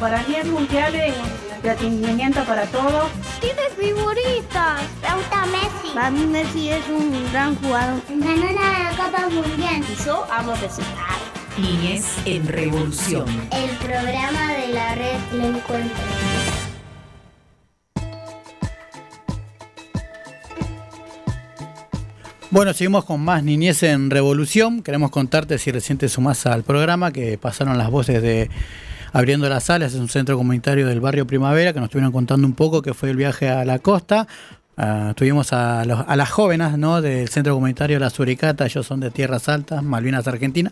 Para 0.01 0.23
mí 0.23 0.33
el 0.33 0.47
mundial 0.49 0.95
es 0.95 1.13
entretenimiento 1.57 2.43
para 2.45 2.65
todos. 2.65 3.11
¿Tienes 3.39 3.71
figuritas? 3.77 4.81
Me 4.99 5.15
gusta 5.15 5.45
Messi. 5.45 5.93
Para 5.93 6.09
mí 6.09 6.25
Messi 6.25 6.69
es 6.69 6.89
un 6.89 7.31
gran 7.31 7.55
jugador. 7.57 8.01
Ganó 8.09 8.51
la 8.51 8.89
Copa 8.97 9.29
Mundial. 9.29 9.83
Y 9.87 10.03
yo 10.03 10.25
amo 10.31 10.55
resultar. 10.55 11.19
Niñez 11.55 12.03
en 12.25 12.47
Revolución. 12.47 13.27
El 13.51 13.69
programa 13.77 14.53
de 14.53 14.73
la 14.73 14.95
red 14.95 15.19
Le 15.33 15.47
Encuentro. 15.49 15.97
Bueno, 22.49 22.73
seguimos 22.73 23.05
con 23.05 23.23
más 23.23 23.43
Niñez 23.43 23.83
en 23.83 24.09
Revolución. 24.09 24.81
Queremos 24.81 25.11
contarte, 25.11 25.59
si 25.59 25.71
recién 25.71 25.99
te 25.99 26.09
sumás 26.09 26.47
al 26.47 26.63
programa, 26.63 27.11
que 27.11 27.37
pasaron 27.37 27.77
las 27.77 27.91
voces 27.91 28.23
de 28.23 28.49
Abriendo 29.13 29.49
las 29.49 29.65
Salas, 29.65 29.93
es 29.93 29.99
un 29.99 30.07
centro 30.07 30.37
comunitario 30.37 30.87
del 30.87 31.01
barrio 31.01 31.27
Primavera, 31.27 31.73
que 31.73 31.79
nos 31.79 31.87
estuvieron 31.87 32.13
contando 32.13 32.47
un 32.47 32.53
poco 32.53 32.81
que 32.81 32.93
fue 32.93 33.09
el 33.09 33.17
viaje 33.17 33.49
a 33.49 33.65
la 33.65 33.79
costa. 33.79 34.27
Ah, 34.77 35.13
tuvimos 35.15 35.51
a, 35.51 35.83
las 35.83 36.29
jóvenes 36.29 36.77
¿no? 36.77 37.01
del 37.01 37.27
centro 37.27 37.53
comunitario 37.53 37.99
La 37.99 38.09
Suricata, 38.09 38.65
ellos 38.65 38.85
son 38.85 39.01
de 39.01 39.11
Tierras 39.11 39.49
Altas, 39.49 39.83
Malvinas, 39.83 40.27
Argentina, 40.27 40.71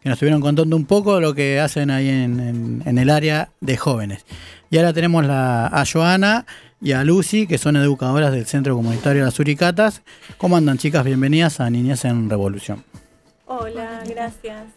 que 0.00 0.08
nos 0.08 0.16
estuvieron 0.16 0.40
contando 0.40 0.76
un 0.76 0.86
poco 0.86 1.20
lo 1.20 1.34
que 1.34 1.58
hacen 1.58 1.90
ahí 1.90 2.08
en, 2.08 2.82
el 2.86 3.10
área 3.10 3.50
de 3.60 3.76
jóvenes. 3.76 4.24
Y 4.70 4.78
ahora 4.78 4.92
tenemos 4.92 5.26
a 5.28 5.84
Joana 5.92 6.46
y 6.80 6.92
a 6.92 7.04
Lucy, 7.04 7.46
que 7.46 7.58
son 7.58 7.76
educadoras 7.76 8.32
del 8.32 8.46
centro 8.46 8.76
comunitario 8.76 9.24
Las 9.24 9.34
Suricatas. 9.34 10.02
¿Cómo 10.38 10.56
andan, 10.56 10.78
chicas? 10.78 11.04
Bienvenidas 11.04 11.58
a 11.60 11.68
Niñez 11.70 12.04
en 12.04 12.30
Revolución. 12.30 12.84
Hola, 13.46 14.02
gracias. 14.08 14.75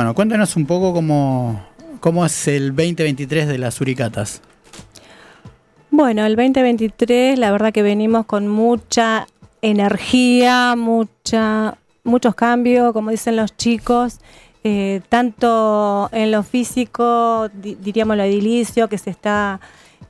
Bueno, 0.00 0.14
cuéntanos 0.14 0.56
un 0.56 0.64
poco 0.64 0.94
cómo, 0.94 1.60
cómo 2.00 2.24
es 2.24 2.48
el 2.48 2.68
2023 2.74 3.46
de 3.46 3.58
Las 3.58 3.74
Suricatas. 3.74 4.40
Bueno, 5.90 6.24
el 6.24 6.36
2023, 6.36 7.38
la 7.38 7.52
verdad 7.52 7.70
que 7.70 7.82
venimos 7.82 8.24
con 8.24 8.48
mucha 8.48 9.26
energía, 9.60 10.74
mucha, 10.74 11.76
muchos 12.02 12.34
cambios, 12.34 12.94
como 12.94 13.10
dicen 13.10 13.36
los 13.36 13.54
chicos, 13.58 14.20
eh, 14.64 15.02
tanto 15.10 16.08
en 16.12 16.30
lo 16.30 16.44
físico, 16.44 17.50
di- 17.52 17.74
diríamos 17.74 18.16
lo 18.16 18.22
edilicio, 18.22 18.88
que 18.88 18.96
se 18.96 19.10
está 19.10 19.60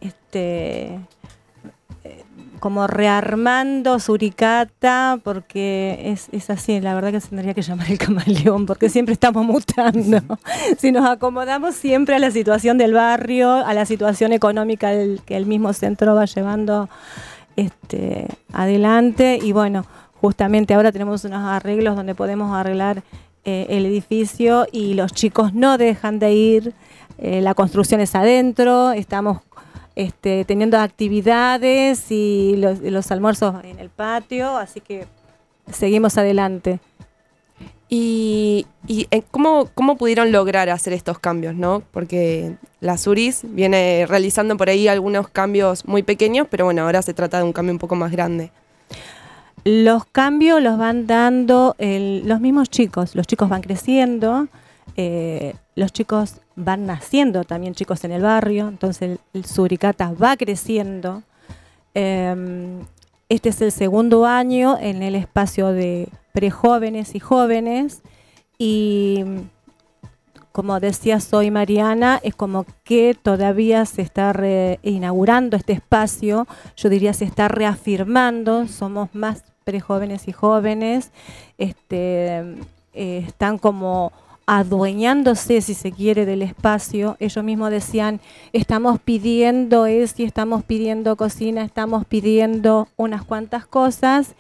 este, 0.00 1.00
como 2.61 2.87
rearmando 2.87 3.99
Suricata, 3.99 5.18
porque 5.25 6.01
es, 6.05 6.29
es 6.31 6.51
así, 6.51 6.81
la 6.81 6.94
verdad 6.94 7.11
que 7.11 7.20
se 7.20 7.29
tendría 7.29 7.55
que 7.55 7.62
llamar 7.62 7.90
el 7.90 7.99
camaleón, 7.99 8.66
porque 8.66 8.88
siempre 8.88 9.14
estamos 9.14 9.44
mutando. 9.44 10.20
si 10.79 10.92
nos 10.92 11.09
acomodamos 11.09 11.75
siempre 11.75 12.14
a 12.14 12.18
la 12.18 12.31
situación 12.31 12.79
del 12.79 12.92
barrio, 12.92 13.51
a 13.51 13.75
la 13.75 13.87
situación 13.87 14.33
económica 14.33 14.92
que 15.25 15.37
el 15.37 15.46
mismo 15.46 15.73
centro 15.73 16.14
va 16.14 16.27
llevando 16.27 16.88
este, 17.57 18.29
adelante, 18.53 19.38
y 19.42 19.53
bueno, 19.53 19.85
justamente 20.20 20.75
ahora 20.75 20.92
tenemos 20.92 21.25
unos 21.25 21.42
arreglos 21.42 21.96
donde 21.96 22.14
podemos 22.14 22.55
arreglar 22.55 23.03
eh, 23.44 23.66
el 23.70 23.87
edificio 23.87 24.66
y 24.70 24.92
los 24.92 25.12
chicos 25.12 25.55
no 25.55 25.79
dejan 25.79 26.18
de 26.18 26.33
ir, 26.33 26.75
eh, 27.16 27.40
la 27.40 27.55
construcción 27.55 28.01
es 28.01 28.14
adentro, 28.14 28.92
estamos 28.92 29.40
este, 30.01 30.45
teniendo 30.45 30.79
actividades 30.79 32.11
y 32.11 32.55
los, 32.57 32.81
los 32.81 33.11
almuerzos 33.11 33.55
en 33.65 33.79
el 33.79 33.91
patio, 33.91 34.57
así 34.57 34.81
que 34.81 35.07
seguimos 35.71 36.17
adelante. 36.19 36.81
¿Y, 37.89 38.67
y 38.87 39.09
eh, 39.11 39.23
¿cómo, 39.33 39.69
cómo 39.75 39.97
pudieron 39.97 40.31
lograr 40.31 40.71
hacer 40.71 40.93
estos 40.93 41.19
cambios, 41.19 41.57
no? 41.57 41.83
Porque 41.91 42.55
la 42.81 42.97
Suris 42.97 43.41
viene 43.43 44.07
realizando 44.09 44.57
por 44.57 44.69
ahí 44.69 44.87
algunos 44.87 45.29
cambios 45.29 45.87
muy 45.89 46.03
pequeños, 46.05 46.47
pero 46.49 46.65
bueno, 46.67 46.83
ahora 46.83 47.03
se 47.03 47.15
trata 47.15 47.39
de 47.39 47.45
un 47.45 47.53
cambio 47.53 47.73
un 47.73 47.79
poco 47.79 47.97
más 47.97 48.13
grande. 48.13 48.53
los 49.65 50.07
cambios 50.07 50.63
los 50.63 50.79
van 50.79 51.07
dando 51.07 51.75
el- 51.79 52.27
los 52.27 52.41
mismos 52.41 52.71
chicos. 52.71 53.15
Los 53.15 53.27
chicos 53.27 53.51
van 53.51 53.61
creciendo, 53.61 54.49
eh, 54.97 55.55
los 55.75 55.93
chicos 55.93 56.41
van 56.64 56.87
naciendo 56.87 57.44
también 57.44 57.75
chicos 57.75 58.05
en 58.05 58.12
el 58.12 58.23
barrio, 58.23 58.68
entonces 58.68 59.03
el, 59.03 59.20
el 59.35 59.44
Suricata 59.44 60.12
va 60.12 60.37
creciendo. 60.37 61.23
Em, 61.94 62.81
este 63.29 63.49
es 63.51 63.61
el 63.62 63.73
segundo 63.73 64.27
año 64.27 64.79
en 64.81 65.03
el 65.03 65.14
espacio 65.14 65.68
de 65.68 66.09
prejóvenes 66.33 67.14
y 67.14 67.20
jóvenes 67.20 68.03
y 68.59 69.25
como 70.53 70.81
decía 70.81 71.20
soy 71.20 71.51
Mariana, 71.51 72.20
es 72.23 72.35
como 72.35 72.66
que 72.85 73.16
todavía 73.20 73.85
se 73.87 74.03
está 74.03 74.33
re- 74.33 74.81
inaugurando 74.83 75.57
este 75.57 75.73
espacio, 75.75 76.46
yo 76.77 76.88
diría 76.88 77.12
se 77.12 77.25
está 77.25 77.46
reafirmando, 77.49 78.66
somos 78.66 79.14
más 79.14 79.44
prejóvenes 79.64 80.27
y 80.27 80.33
jóvenes, 80.33 81.12
este, 81.57 82.38
eh, 82.94 83.25
están 83.29 83.59
como 83.59 84.12
adueñándose, 84.53 85.61
si 85.61 85.75
se 85.75 85.93
quiere, 85.93 86.27
del 86.27 86.43
espacio. 86.43 87.17
Ellos 87.21 87.45
mismos 87.45 87.71
decían, 87.71 88.21
estamos 88.53 88.99
pidiendo 88.99 89.87
eso, 89.87 90.25
estamos 90.25 90.65
pidiendo 90.65 91.15
cocina, 91.15 91.63
estamos 91.63 92.05
pidiendo 92.05 92.89
unas 92.97 93.23
cuantas 93.23 93.65
cosas. 93.65 94.35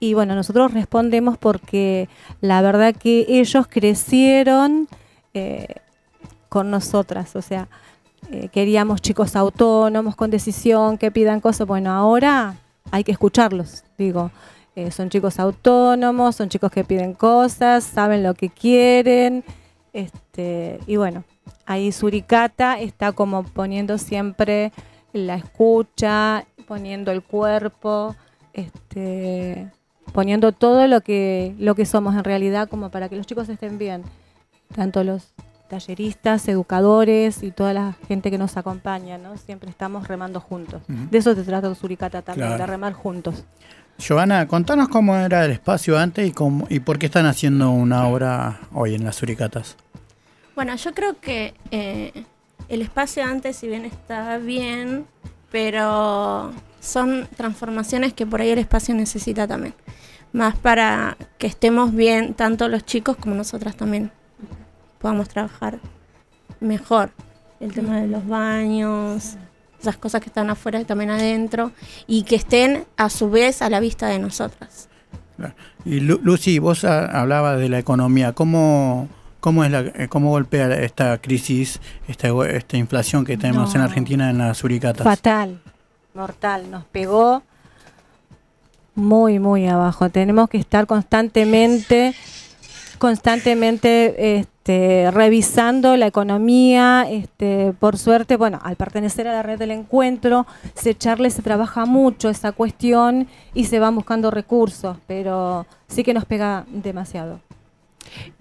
Y 0.00 0.14
bueno, 0.14 0.34
nosotros 0.34 0.74
respondemos 0.74 1.38
porque 1.38 2.08
la 2.40 2.60
verdad 2.60 2.92
que 2.92 3.24
ellos 3.28 3.68
crecieron 3.70 4.88
eh, 5.32 5.76
con 6.48 6.72
nosotras, 6.72 7.36
o 7.36 7.40
sea, 7.40 7.68
eh, 8.32 8.48
queríamos 8.48 9.00
chicos 9.00 9.36
autónomos, 9.36 10.16
con 10.16 10.32
decisión, 10.32 10.98
que 10.98 11.12
pidan 11.12 11.40
cosas. 11.40 11.68
Bueno, 11.68 11.92
ahora 11.92 12.56
hay 12.90 13.04
que 13.04 13.12
escucharlos, 13.12 13.84
digo. 13.96 14.32
Eh, 14.74 14.90
son 14.90 15.10
chicos 15.10 15.38
autónomos, 15.38 16.36
son 16.36 16.48
chicos 16.48 16.70
que 16.70 16.82
piden 16.84 17.12
cosas, 17.14 17.84
saben 17.84 18.22
lo 18.22 18.34
que 18.34 18.48
quieren. 18.48 19.44
Este, 19.92 20.80
y 20.86 20.96
bueno, 20.96 21.24
ahí 21.66 21.92
Suricata 21.92 22.80
está 22.80 23.12
como 23.12 23.42
poniendo 23.44 23.98
siempre 23.98 24.72
la 25.12 25.34
escucha, 25.34 26.46
poniendo 26.66 27.10
el 27.12 27.22
cuerpo, 27.22 28.16
este, 28.54 29.68
poniendo 30.12 30.52
todo 30.52 30.86
lo 30.86 31.02
que, 31.02 31.54
lo 31.58 31.74
que 31.74 31.84
somos 31.84 32.14
en 32.14 32.24
realidad 32.24 32.68
como 32.68 32.90
para 32.90 33.08
que 33.10 33.16
los 33.16 33.26
chicos 33.26 33.48
estén 33.50 33.76
bien. 33.78 34.02
Tanto 34.74 35.04
los 35.04 35.34
talleristas, 35.68 36.48
educadores 36.48 37.42
y 37.42 37.50
toda 37.50 37.72
la 37.72 37.96
gente 38.08 38.30
que 38.30 38.38
nos 38.38 38.56
acompaña, 38.56 39.16
¿no? 39.18 39.36
Siempre 39.38 39.70
estamos 39.70 40.08
remando 40.08 40.40
juntos. 40.40 40.82
De 40.86 41.16
eso 41.18 41.34
se 41.34 41.42
trata 41.44 41.74
Suricata 41.74 42.22
también, 42.22 42.48
Claro. 42.48 42.62
de 42.62 42.66
remar 42.66 42.92
juntos. 42.92 43.44
Giovanna, 43.98 44.48
contanos 44.48 44.88
cómo 44.88 45.16
era 45.16 45.44
el 45.44 45.52
espacio 45.52 45.98
antes 45.98 46.26
y, 46.28 46.32
cómo, 46.32 46.66
y 46.68 46.80
por 46.80 46.98
qué 46.98 47.06
están 47.06 47.26
haciendo 47.26 47.70
una 47.70 48.06
obra 48.08 48.60
hoy 48.72 48.94
en 48.94 49.04
las 49.04 49.16
Suricatas. 49.16 49.76
Bueno, 50.54 50.74
yo 50.76 50.92
creo 50.92 51.20
que 51.20 51.54
eh, 51.70 52.24
el 52.68 52.82
espacio 52.82 53.24
antes, 53.24 53.56
si 53.56 53.68
bien 53.68 53.84
está 53.84 54.38
bien, 54.38 55.06
pero 55.50 56.52
son 56.80 57.28
transformaciones 57.36 58.12
que 58.12 58.26
por 58.26 58.40
ahí 58.40 58.50
el 58.50 58.58
espacio 58.58 58.94
necesita 58.94 59.46
también. 59.46 59.74
Más 60.32 60.56
para 60.56 61.16
que 61.38 61.46
estemos 61.46 61.94
bien, 61.94 62.34
tanto 62.34 62.68
los 62.68 62.84
chicos 62.84 63.16
como 63.16 63.34
nosotras 63.34 63.76
también 63.76 64.10
podamos 64.98 65.28
trabajar 65.28 65.78
mejor. 66.60 67.10
El 67.60 67.72
tema 67.72 68.00
de 68.00 68.08
los 68.08 68.26
baños, 68.26 69.36
esas 69.82 69.96
cosas 69.96 70.20
que 70.20 70.28
están 70.28 70.48
afuera 70.50 70.80
y 70.80 70.84
también 70.84 71.10
adentro, 71.10 71.72
y 72.06 72.22
que 72.22 72.36
estén 72.36 72.84
a 72.96 73.10
su 73.10 73.30
vez 73.30 73.60
a 73.62 73.68
la 73.70 73.80
vista 73.80 74.06
de 74.08 74.18
nosotras. 74.18 74.88
Y 75.84 76.00
Lu- 76.00 76.20
Lucy, 76.22 76.58
vos 76.60 76.84
ha- 76.84 77.06
hablabas 77.20 77.58
de 77.58 77.68
la 77.68 77.78
economía. 77.78 78.32
¿Cómo, 78.32 79.08
cómo, 79.40 79.64
es 79.64 79.70
la, 79.72 79.80
eh, 79.80 80.06
cómo 80.08 80.30
golpea 80.30 80.72
esta 80.82 81.18
crisis, 81.18 81.80
esta, 82.06 82.28
esta 82.48 82.76
inflación 82.76 83.24
que 83.24 83.36
tenemos 83.36 83.74
en 83.74 83.80
No. 83.80 83.86
Argentina 83.88 84.30
en 84.30 84.38
las 84.38 84.58
Suricatas? 84.58 85.02
Fatal, 85.04 85.60
mortal, 86.14 86.70
nos 86.70 86.84
pegó 86.84 87.42
muy, 88.94 89.38
muy 89.38 89.66
abajo. 89.66 90.10
Tenemos 90.10 90.48
que 90.48 90.58
estar 90.58 90.86
constantemente, 90.86 92.14
constantemente 93.02 94.36
este, 94.38 95.10
revisando 95.10 95.96
la 95.96 96.06
economía. 96.06 97.04
Este, 97.10 97.72
por 97.80 97.98
suerte, 97.98 98.36
bueno, 98.36 98.60
al 98.62 98.76
pertenecer 98.76 99.26
a 99.26 99.32
la 99.32 99.42
red 99.42 99.58
del 99.58 99.72
encuentro, 99.72 100.46
se 100.74 100.94
charle, 100.94 101.28
se 101.30 101.42
trabaja 101.42 101.84
mucho 101.84 102.28
esa 102.28 102.52
cuestión 102.52 103.26
y 103.54 103.64
se 103.64 103.80
van 103.80 103.96
buscando 103.96 104.30
recursos, 104.30 104.98
pero 105.08 105.66
sí 105.88 106.04
que 106.04 106.14
nos 106.14 106.26
pega 106.26 106.64
demasiado. 106.68 107.40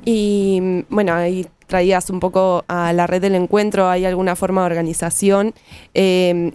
Y 0.06 0.86
bueno, 0.90 1.16
ahí 1.16 1.48
traías 1.66 2.12
un 2.12 2.20
poco 2.20 2.64
a 2.68 2.94
la 2.94 3.08
red 3.08 3.24
del 3.24 3.34
encuentro, 3.34 3.90
¿hay 3.90 4.06
alguna 4.06 4.36
forma 4.36 4.62
de 4.62 4.68
organización? 4.68 5.56
Eh, 5.96 6.54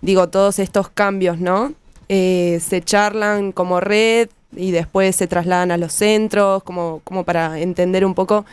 digo, 0.00 0.28
todos 0.28 0.60
estos 0.60 0.90
cambios, 0.90 1.40
¿no? 1.40 1.72
Eh, 2.08 2.60
se 2.62 2.82
charlan 2.82 3.50
como 3.50 3.80
red 3.80 4.28
y 4.56 4.70
después 4.70 5.16
se 5.16 5.26
trasladan 5.26 5.70
a 5.70 5.76
los 5.76 5.92
centros, 5.92 6.62
como, 6.62 7.00
como 7.04 7.24
para 7.24 7.58
entender 7.58 8.04
un 8.04 8.14
poco 8.14 8.44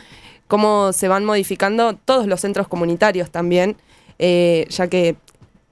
cómo 0.46 0.92
se 0.92 1.08
van 1.08 1.24
modificando 1.24 1.94
todos 1.94 2.26
los 2.26 2.40
centros 2.40 2.68
comunitarios 2.68 3.30
también, 3.30 3.76
eh, 4.18 4.66
ya 4.70 4.88
que 4.88 5.16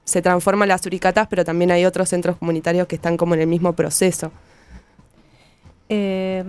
se 0.05 0.21
transforman 0.21 0.69
las 0.69 0.83
suricatas, 0.83 1.29
pero 1.29 1.45
también 1.45 1.71
hay 1.71 1.85
otros 1.85 2.09
centros 2.09 2.37
comunitarios 2.37 2.87
que 2.87 2.97
están 2.97 3.17
como 3.17 3.35
en 3.35 3.41
el 3.41 3.47
mismo 3.47 3.73
proceso. 3.73 4.33
Eh, 5.89 6.45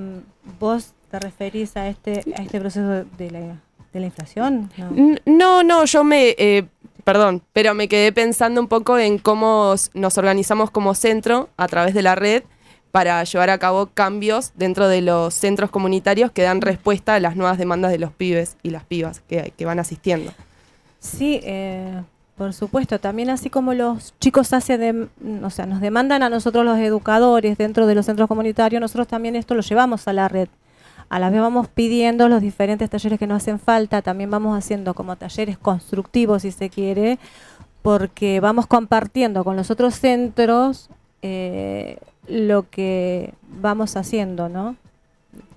¿Vos 0.60 0.94
te 1.12 1.20
referís 1.20 1.76
a 1.78 1.88
este, 1.88 2.24
a 2.38 2.42
este 2.42 2.60
proceso 2.60 3.06
de 3.18 3.32
la, 3.32 3.62
de 3.94 4.00
la 4.00 4.06
inflación? 4.06 4.70
No. 4.78 5.16
No, 5.26 5.64
no, 5.64 5.86
yo 5.86 6.04
me, 6.04 6.36
eh, 6.38 6.66
perdón, 7.04 7.42
pero 7.54 7.74
me 7.74 7.88
quedé 7.88 8.12
pensando 8.12 8.60
un 8.60 8.68
poco 8.68 8.98
en 8.98 9.18
cómo 9.20 9.76
nos 9.94 10.18
organizamos 10.18 10.72
como 10.72 10.94
centro 10.96 11.50
a 11.58 11.68
través 11.68 11.94
de 11.94 12.02
la 12.02 12.16
red 12.16 12.44
para 12.96 13.22
llevar 13.26 13.50
a 13.50 13.58
cabo 13.58 13.88
cambios 13.88 14.54
dentro 14.56 14.88
de 14.88 15.02
los 15.02 15.34
centros 15.34 15.70
comunitarios 15.70 16.32
que 16.32 16.44
dan 16.44 16.62
respuesta 16.62 17.16
a 17.16 17.20
las 17.20 17.36
nuevas 17.36 17.58
demandas 17.58 17.92
de 17.92 17.98
los 17.98 18.14
pibes 18.14 18.56
y 18.64 18.70
las 18.70 18.86
pibas 18.86 19.20
que, 19.28 19.66
van 19.66 19.80
asistiendo. 19.80 20.32
Sí, 21.02 21.42
eh, 21.44 22.02
por 22.38 22.54
supuesto. 22.54 22.98
También 22.98 23.30
así 23.30 23.50
como 23.50 23.74
los 23.74 24.18
chicos 24.20 24.54
hace 24.54 24.78
de, 24.78 25.10
o 25.44 25.50
sea, 25.50 25.66
nos 25.66 25.82
demandan 25.82 26.24
a 26.24 26.30
nosotros 26.30 26.64
los 26.64 26.78
educadores 26.78 27.58
dentro 27.58 27.86
de 27.86 27.96
los 27.96 28.06
centros 28.06 28.30
comunitarios, 28.30 28.80
nosotros 28.80 29.10
también 29.10 29.36
esto 29.36 29.56
lo 29.56 29.62
llevamos 29.62 30.08
a 30.08 30.14
la 30.14 30.30
red. 30.30 30.48
A 31.10 31.20
la 31.20 31.30
vez 31.30 31.42
vamos 31.42 31.68
pidiendo 31.68 32.30
los 32.30 32.42
diferentes 32.42 32.90
talleres 32.90 33.20
que 33.20 33.28
nos 33.28 33.44
hacen 33.44 33.60
falta, 33.60 34.04
también 34.04 34.32
vamos 34.32 34.58
haciendo 34.58 34.94
como 34.94 35.18
talleres 35.18 35.58
constructivos, 35.58 36.44
si 36.44 36.52
se 36.54 36.70
quiere, 36.70 37.20
porque 37.82 38.40
vamos 38.40 38.68
compartiendo 38.68 39.44
con 39.44 39.58
los 39.58 39.70
otros 39.70 39.96
centros 39.96 40.90
eh, 41.22 41.98
lo 42.28 42.70
que 42.70 43.34
vamos 43.48 43.96
haciendo, 43.96 44.50
¿no? 44.50 44.76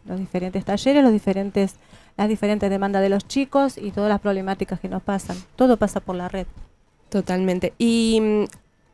Los 0.07 0.19
diferentes 0.19 0.64
talleres, 0.64 1.03
los 1.03 1.12
diferentes, 1.12 1.77
las 2.16 2.29
diferentes 2.29 2.71
demandas 2.71 3.03
de 3.03 3.09
los 3.09 3.27
chicos 3.27 3.79
y 3.79 3.91
todas 3.91 4.09
las 4.09 4.21
problemáticas 4.21 4.81
que 4.81 4.89
nos 4.89 5.03
pasan. 5.03 5.37
Todo 5.57 5.77
pasa 5.77 6.01
por 6.01 6.16
la 6.16 6.29
red. 6.29 6.47
Totalmente. 7.11 7.73
Y 7.79 8.21
mm, 8.21 8.45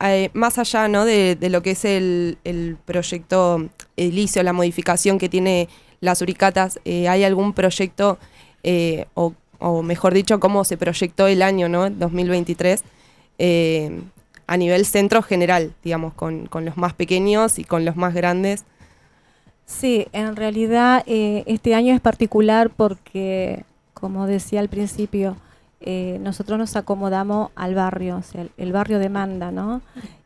eh, 0.07 0.31
más 0.35 0.59
allá 0.59 0.89
¿no? 0.89 1.05
de, 1.05 1.37
lo 1.51 1.63
que 1.63 1.73
es 1.73 1.85
el, 1.85 2.39
el 2.45 2.77
proyecto 2.85 3.69
edilicio, 3.97 4.43
la 4.43 4.53
modificación 4.53 5.19
que 5.19 5.29
tiene 5.29 5.69
las 6.01 6.21
Uricatas, 6.21 6.81
eh, 6.85 7.09
¿hay 7.09 7.25
algún 7.25 7.55
proyecto, 7.55 8.19
eh, 8.63 9.07
o, 9.15 9.33
o 9.59 9.83
mejor 9.83 10.13
dicho, 10.15 10.39
cómo 10.41 10.65
se 10.65 10.77
proyectó 10.77 11.27
el 11.27 11.43
año 11.43 11.69
¿no? 11.69 11.89
2023 11.89 12.85
eh, 13.39 14.03
a 14.47 14.57
nivel 14.57 14.85
centro 14.87 15.23
general, 15.23 15.73
digamos, 15.83 16.15
con, 16.15 16.47
con 16.47 16.65
los 16.65 16.77
más 16.77 16.93
pequeños 16.93 17.59
y 17.59 17.65
con 17.65 17.85
los 17.85 17.97
más 17.97 18.15
grandes? 18.15 18.65
Sí, 19.67 20.07
en 20.13 20.37
realidad 20.37 21.03
eh, 21.07 21.43
este 21.47 21.75
año 21.75 21.95
es 21.95 22.01
particular 22.01 22.71
porque, 22.71 23.65
como 23.95 24.27
decía 24.27 24.61
al 24.61 24.69
principio, 24.69 25.37
eh, 25.81 26.19
nosotros 26.21 26.59
nos 26.59 26.77
acomodamos 26.77 27.51
al 27.55 27.75
barrio, 27.75 28.19
o 28.19 28.23
sea, 28.23 28.43
el, 28.43 28.51
el 28.57 28.73
barrio 28.73 28.99
demanda, 28.99 29.51
¿no? 29.51 29.81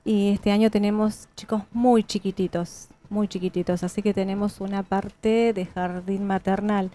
Y 0.04 0.30
este 0.30 0.50
año 0.50 0.70
tenemos 0.70 1.28
chicos 1.36 1.62
muy 1.72 2.02
chiquititos, 2.02 2.88
muy 3.10 3.28
chiquititos, 3.28 3.82
así 3.84 4.02
que 4.02 4.14
tenemos 4.14 4.60
una 4.60 4.82
parte 4.82 5.52
de 5.52 5.66
jardín 5.66 6.26
maternal 6.26 6.90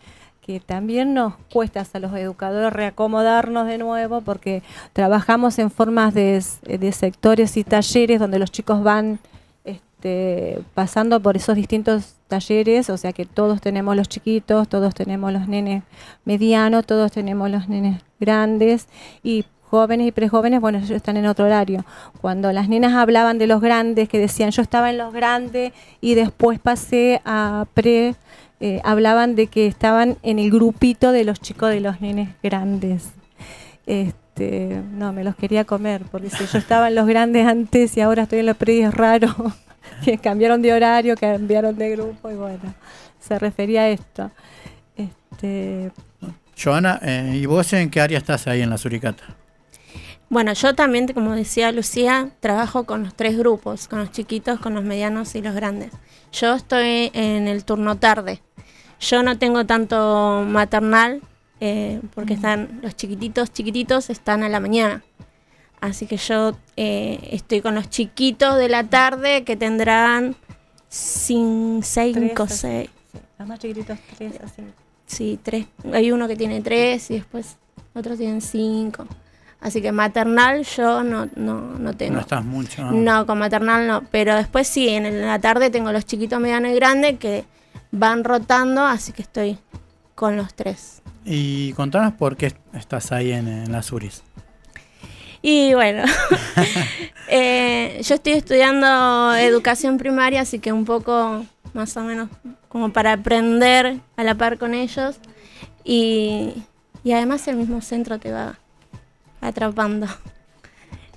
que 0.46 0.60
también 0.60 1.14
nos 1.14 1.36
cuesta 1.52 1.86
a 1.92 2.00
los 2.00 2.14
educadores 2.16 2.74
reacomodarnos 2.74 3.66
de 3.66 3.78
nuevo 3.78 4.22
porque 4.22 4.62
trabajamos 4.92 5.58
en 5.58 5.72
formas 5.72 6.14
de, 6.14 6.42
sectores 6.92 7.56
y 7.56 7.64
talleres 7.64 8.20
donde 8.20 8.40
los 8.40 8.52
chicos 8.52 8.84
van 8.84 9.20
este, 9.64 10.60
pasando 10.74 11.22
por 11.22 11.38
esos 11.38 11.56
distintos 11.56 12.16
talleres, 12.28 12.90
o 12.90 12.98
sea 12.98 13.14
que 13.14 13.26
todos 13.26 13.62
tenemos 13.62 13.96
los 13.96 14.10
chiquitos, 14.10 14.68
todos 14.68 14.94
tenemos 14.94 15.32
los 15.32 15.48
nenes 15.48 15.84
medianos, 16.26 16.86
todos 16.86 17.12
tenemos 17.12 17.50
los 17.50 17.70
nenes 17.70 18.02
grandes 18.20 18.88
y 19.24 19.46
jóvenes 19.74 20.08
y 20.08 20.12
prejóvenes, 20.12 20.62
bueno, 20.62 20.78
ellos 20.78 20.92
están 20.92 21.18
en 21.18 21.26
otro 21.26 21.46
horario. 21.46 21.84
Cuando 22.22 22.52
las 22.52 22.70
nenas 22.70 22.94
hablaban 22.94 23.40
de 23.40 23.48
los 23.48 23.60
grandes, 23.60 24.08
que 24.08 24.20
decían 24.20 24.52
yo 24.52 24.62
estaba 24.62 24.92
en 24.92 25.00
los 25.00 25.12
grandes 25.14 25.74
y 26.00 26.14
después 26.14 26.60
pasé 26.60 27.22
a 27.26 27.66
pre, 27.74 28.14
eh, 28.66 28.80
hablaban 28.86 29.36
de 29.36 29.48
que 29.48 29.68
estaban 29.68 30.18
en 30.24 30.40
el 30.40 30.50
grupito 30.50 31.12
de 31.12 31.26
los 31.26 31.42
chicos 31.42 31.70
de 31.70 31.82
los 31.82 32.00
nenes 32.00 32.30
grandes. 32.42 33.12
Este, 33.86 34.82
no, 34.90 35.12
me 35.12 35.26
los 35.26 35.36
quería 35.36 35.66
comer, 35.66 36.04
porque 36.10 36.30
si 36.30 36.46
yo 36.46 36.60
estaba 36.60 36.88
en 36.88 36.96
los 36.96 37.06
grandes 37.06 37.46
antes 37.46 37.98
y 37.98 38.00
ahora 38.00 38.24
estoy 38.24 38.40
en 38.40 38.46
los 38.46 38.56
pre 38.56 38.76
y 38.76 38.82
es 38.84 38.94
raro, 38.94 39.36
que 40.06 40.18
cambiaron 40.18 40.62
de 40.62 40.72
horario, 40.72 41.18
cambiaron 41.18 41.78
de 41.78 41.90
grupo 41.90 42.32
y 42.32 42.36
bueno, 42.36 42.74
se 43.20 43.38
refería 43.38 43.82
a 43.82 43.90
esto. 43.90 44.32
Este, 44.96 45.92
Joana, 46.58 47.02
eh, 47.04 47.34
¿y 47.34 47.46
vos 47.46 47.74
en 47.74 47.90
qué 47.90 48.00
área 48.00 48.18
estás 48.18 48.48
ahí 48.48 48.62
en 48.62 48.70
la 48.70 48.78
Suricata? 48.78 49.26
Bueno, 50.30 50.54
yo 50.54 50.74
también, 50.74 51.10
como 51.10 51.36
decía 51.36 51.70
Lucía, 51.74 52.30
trabajo 52.40 52.86
con 52.86 53.04
los 53.04 53.14
tres 53.14 53.38
grupos, 53.38 53.90
con 53.90 54.00
los 54.00 54.12
chiquitos, 54.12 54.58
con 54.62 54.74
los 54.74 54.86
medianos 54.86 55.36
y 55.36 55.42
los 55.42 55.54
grandes. 55.54 55.92
Yo 56.32 56.56
estoy 56.56 57.12
en 57.14 57.50
el 57.50 57.66
turno 57.66 57.98
tarde. 57.98 58.42
Yo 59.04 59.22
no 59.22 59.38
tengo 59.38 59.66
tanto 59.66 60.46
maternal, 60.48 61.22
eh, 61.60 62.02
porque 62.16 62.34
están 62.34 62.80
los 62.82 62.96
chiquititos, 62.96 63.52
chiquititos 63.52 64.10
están 64.10 64.44
a 64.44 64.50
la 64.50 64.60
mañana. 64.60 65.04
Así 65.82 66.06
que 66.06 66.16
yo 66.16 66.58
eh, 66.78 67.20
estoy 67.32 67.62
con 67.62 67.76
los 67.76 67.90
chiquitos 67.90 68.58
de 68.58 68.70
la 68.70 68.86
tarde 68.86 69.44
que 69.44 69.58
tendrán 69.58 70.36
5, 70.88 71.82
6, 71.84 72.18
6. 72.48 72.90
Los 73.40 73.48
más 73.48 73.60
chiquititos, 73.60 74.00
3 74.18 74.40
a 74.42 74.48
5. 74.48 74.84
Sí, 75.06 75.40
tres. 75.44 75.68
Hay 75.92 76.12
uno 76.12 76.28
que 76.28 76.36
tiene 76.36 76.62
tres 76.62 77.12
y 77.12 77.16
después 77.16 77.58
otros 77.94 78.18
tienen 78.18 78.42
cinco. 78.42 79.06
Así 79.60 79.82
que 79.82 79.92
maternal 79.92 80.64
yo 80.64 81.04
no, 81.04 81.30
no, 81.36 81.62
no 81.62 81.94
tengo. 81.94 82.16
No 82.16 82.22
estás 82.22 82.44
mucho. 82.44 82.84
No, 82.92 83.26
con 83.26 83.38
maternal 83.38 83.86
no. 83.86 84.04
Pero 84.12 84.36
después 84.36 84.68
sí, 84.68 84.90
en 84.90 85.22
la 85.22 85.40
tarde 85.40 85.70
tengo 85.70 85.92
los 85.92 86.06
chiquitos, 86.06 86.40
mediano 86.40 86.68
y 86.68 86.76
grande 86.76 87.18
que 87.18 87.46
van 87.92 88.24
rotando, 88.24 88.86
así 88.86 89.12
que 89.12 89.22
estoy 89.22 89.58
con 90.16 90.38
los 90.38 90.54
tres. 90.54 91.02
Y 91.26 91.74
contanos 91.74 92.14
por 92.14 92.36
qué 92.38 92.54
estás 92.74 93.12
ahí 93.12 93.32
en, 93.32 93.48
en 93.48 93.72
las 93.72 93.92
URIs. 93.92 94.24
Y 95.42 95.74
bueno, 95.74 96.04
eh, 97.28 98.00
yo 98.02 98.16
estoy 98.16 98.34
estudiando 98.34 99.36
educación 99.36 99.98
primaria, 99.98 100.42
así 100.42 100.60
que 100.60 100.72
un 100.72 100.86
poco 100.86 101.46
más 101.74 101.96
o 101.98 102.02
menos 102.02 102.30
como 102.70 102.92
para 102.92 103.14
aprender 103.14 104.00
a 104.16 104.24
la 104.24 104.36
par 104.36 104.58
con 104.58 104.74
ellos. 104.74 105.18
Y, 105.84 106.54
y 107.04 107.12
además 107.12 107.48
el 107.48 107.58
mismo 107.58 107.82
centro 107.82 108.20
te 108.20 108.32
va 108.32 108.58
atrapando. 109.42 110.08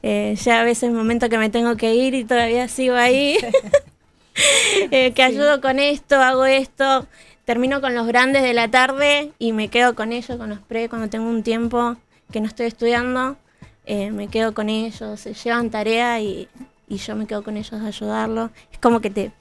Eh, 0.03 0.37
ya 0.43 0.61
a 0.61 0.65
veces 0.65 0.85
el 0.85 0.93
momento 0.93 1.29
que 1.29 1.39
me 1.39 1.51
tengo 1.51 1.77
que 1.77 1.95
ir 1.95 2.15
y 2.15 2.25
todavía 2.25 2.69
sigo 2.69 2.95
ahí, 2.95 3.37
eh, 4.91 5.13
que 5.13 5.23
ayudo 5.23 5.61
con 5.61 5.79
esto, 5.79 6.17
hago 6.17 6.45
esto, 6.45 7.07
termino 7.45 7.81
con 7.81 7.95
los 7.95 8.07
grandes 8.07 8.43
de 8.43 8.55
la 8.55 8.69
tarde 8.69 9.33
y 9.39 9.53
me 9.53 9.69
quedo 9.69 9.95
con 9.95 10.13
ellos, 10.13 10.37
con 10.37 10.51
los 10.51 10.61
pre, 10.61 10.89
cuando 10.89 11.09
tengo 11.09 11.29
un 11.29 11.43
tiempo 11.43 11.97
que 12.33 12.41
no 12.41 12.47
estoy 12.47 12.67
estudiando, 12.67 13.37
eh, 13.85 14.11
me 14.11 14.29
quedo 14.29 14.53
con 14.53 14.69
ellos, 14.69 15.21
se 15.21 15.35
llevan 15.35 15.71
tarea 15.71 16.21
y, 16.21 16.49
y 16.89 16.97
yo 16.97 17.15
me 17.17 17.27
quedo 17.27 17.43
con 17.43 17.57
ellos 17.57 17.73
a 17.73 17.87
ayudarlo. 17.87 18.51
Es 18.73 18.79
como 18.79 19.01
que 19.01 19.11
te, 19.11 19.33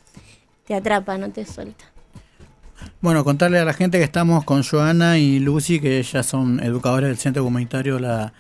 te 0.66 0.76
atrapa, 0.76 1.18
no 1.18 1.30
te 1.32 1.46
suelta. 1.46 1.86
Bueno, 3.02 3.24
contarle 3.24 3.60
a 3.60 3.66
la 3.66 3.74
gente 3.74 3.98
que 3.98 4.04
estamos 4.04 4.44
con 4.44 4.64
Joana 4.64 5.18
y 5.18 5.40
Lucy, 5.40 5.80
que 5.80 6.00
ellas 6.00 6.26
son 6.26 6.60
educadoras 6.60 7.08
del 7.08 7.18
Centro 7.18 7.44
Comunitario 7.44 8.00
La, 8.00 8.34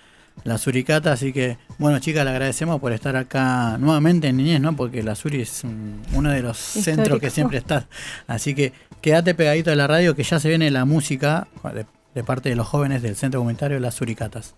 la 0.44 0.58
Suricata, 0.58 1.12
así 1.12 1.34
que, 1.34 1.58
bueno, 1.80 1.98
chicas, 2.00 2.24
le 2.24 2.30
agradecemos 2.32 2.80
por 2.80 2.92
estar 2.92 3.16
acá 3.16 3.78
nuevamente 3.80 4.28
en 4.28 4.38
Niñez, 4.38 4.62
¿no? 4.62 4.76
Porque 4.76 5.02
la 5.02 5.16
Suri 5.16 5.42
es 5.42 5.64
un- 5.64 6.02
uno 6.14 6.30
de 6.32 6.42
los 6.42 6.58
centros 6.58 7.20
que 7.20 7.30
siempre 7.32 7.58
está. 7.58 7.88
Así 8.28 8.54
que 8.54 8.74
quédate 9.02 9.34
pegadito 9.34 9.70
de 9.72 9.76
la 9.76 9.88
radio, 9.88 10.16
que 10.16 10.24
ya 10.24 10.40
se 10.40 10.50
viene 10.50 10.70
la 10.70 10.86
música 10.86 11.48
de, 11.74 11.86
de 12.14 12.24
parte 12.24 12.50
de 12.50 12.56
los 12.56 12.68
jóvenes 12.68 13.02
del 13.02 13.16
Centro 13.16 13.40
Comunitario 13.40 13.80
Las 13.80 13.96
Suricatas. 13.96 14.54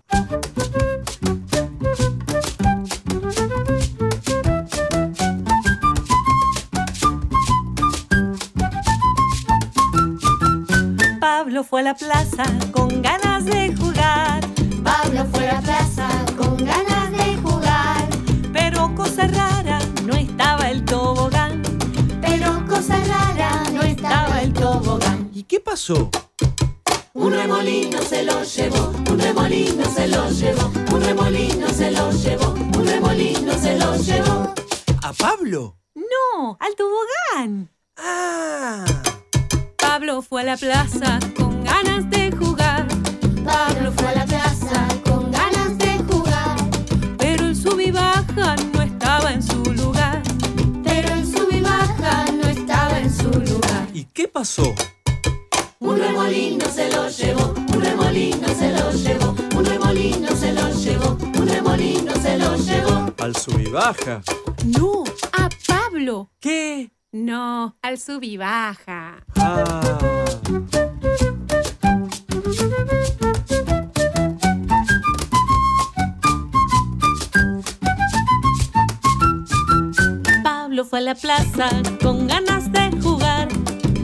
Pablo 11.20 11.64
fue 11.64 11.82
a 11.82 11.84
la 11.84 11.96
plaza 11.96 12.44
con 12.72 13.02
ganas 13.02 13.46
de 13.46 13.76
jugar. 13.76 13.87
Pablo 14.88 15.26
fue 15.34 15.50
a 15.50 15.56
la 15.56 15.62
plaza 15.62 16.08
con 16.38 16.56
ganas 16.56 17.12
de 17.12 17.36
jugar. 17.44 18.08
Pero 18.54 18.96
cosa 18.96 19.28
rara, 19.28 19.80
no 20.06 20.14
estaba 20.16 20.70
el 20.70 20.86
tobogán. 20.86 21.62
Pero 22.22 22.66
cosa 22.66 22.98
rara, 23.04 23.64
no 23.74 23.82
estaba 23.82 24.42
el 24.42 24.54
tobogán. 24.54 25.30
¿Y 25.34 25.44
qué 25.44 25.60
pasó? 25.60 26.10
Un 27.14 27.34
remolino 27.34 28.02
se 28.02 28.24
lo 28.24 28.42
llevó, 28.44 28.94
un 29.12 29.20
remolino 29.20 29.84
se 29.94 30.08
lo 30.08 30.30
llevó, 30.30 30.72
un 30.94 31.02
remolino 31.02 31.68
se 31.68 31.92
lo 31.92 32.12
llevó, 32.12 32.50
un 32.78 32.88
remolino 32.88 33.54
se 33.60 33.78
lo 33.78 33.98
llevó. 33.98 34.54
¿A 35.04 35.12
Pablo? 35.12 35.78
No, 35.96 36.58
al 36.62 36.76
tobogán. 36.76 37.72
Ah. 37.98 38.86
Pablo 39.78 40.22
fue 40.22 40.42
a 40.42 40.46
la 40.46 40.58
plaza 40.58 41.20
con 41.36 41.47
sub 63.48 63.60
y 63.60 63.70
baja. 63.70 64.22
No, 64.66 65.04
a 65.32 65.50
Pablo. 65.68 66.32
¿Qué? 66.40 66.92
No, 67.12 67.78
al 67.82 67.98
sub 67.98 68.24
y 68.24 68.38
baja. 68.38 69.26
Ah. 69.36 69.98
Pablo 80.44 80.86
fue 80.86 81.00
a 81.00 81.02
la 81.02 81.16
plaza 81.16 81.70
con 82.02 82.28
ganas 82.28 82.72
de 82.72 82.92
jugar. 83.02 83.48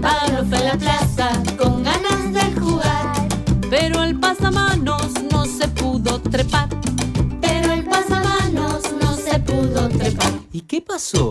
Pablo 0.02 0.46
fue 0.48 0.58
a 0.60 0.64
la 0.64 0.78
plaza 0.78 1.44
con 1.58 1.84
ganas 1.84 2.34
de 2.34 2.60
jugar. 2.60 3.28
Pero 3.70 4.04
el 4.04 4.20
pasamanos 4.20 5.12
no 5.32 5.46
se 5.46 5.68
pudo 5.68 6.22
trepar. 6.22 6.70
Pudo 9.68 9.90
trepar. 9.90 10.34
¿Y 10.52 10.62
qué 10.62 10.82
pasó? 10.82 11.30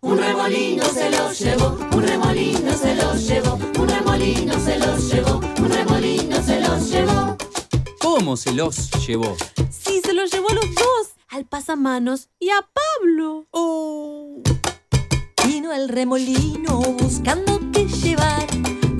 Un 0.00 0.16
remolino 0.18 0.84
se 0.84 1.10
lo 1.10 1.32
llevó, 1.32 1.76
un 1.92 2.02
remolino 2.02 2.72
se 2.72 2.94
lo 2.94 3.14
llevó, 3.14 3.58
un 3.78 3.88
remolino 3.88 4.54
se 4.60 4.78
lo 4.78 4.96
llevó, 4.96 5.40
un 5.58 5.68
remolino 5.68 6.42
se 6.42 6.60
lo 6.60 6.78
llevó. 6.78 7.36
¿Cómo 8.00 8.36
se 8.36 8.52
los 8.52 8.90
llevó? 9.06 9.36
Sí, 9.70 10.00
se 10.04 10.12
lo 10.12 10.24
llevó 10.24 10.50
a 10.50 10.54
los 10.54 10.74
dos, 10.74 11.08
al 11.28 11.44
pasamanos 11.46 12.28
y 12.38 12.50
a 12.50 12.60
Pablo. 12.62 13.46
Oh. 13.50 14.40
Vino 15.46 15.72
el 15.72 15.88
remolino 15.88 16.80
buscando 16.98 17.60
qué 17.72 17.86
llevar, 17.86 18.46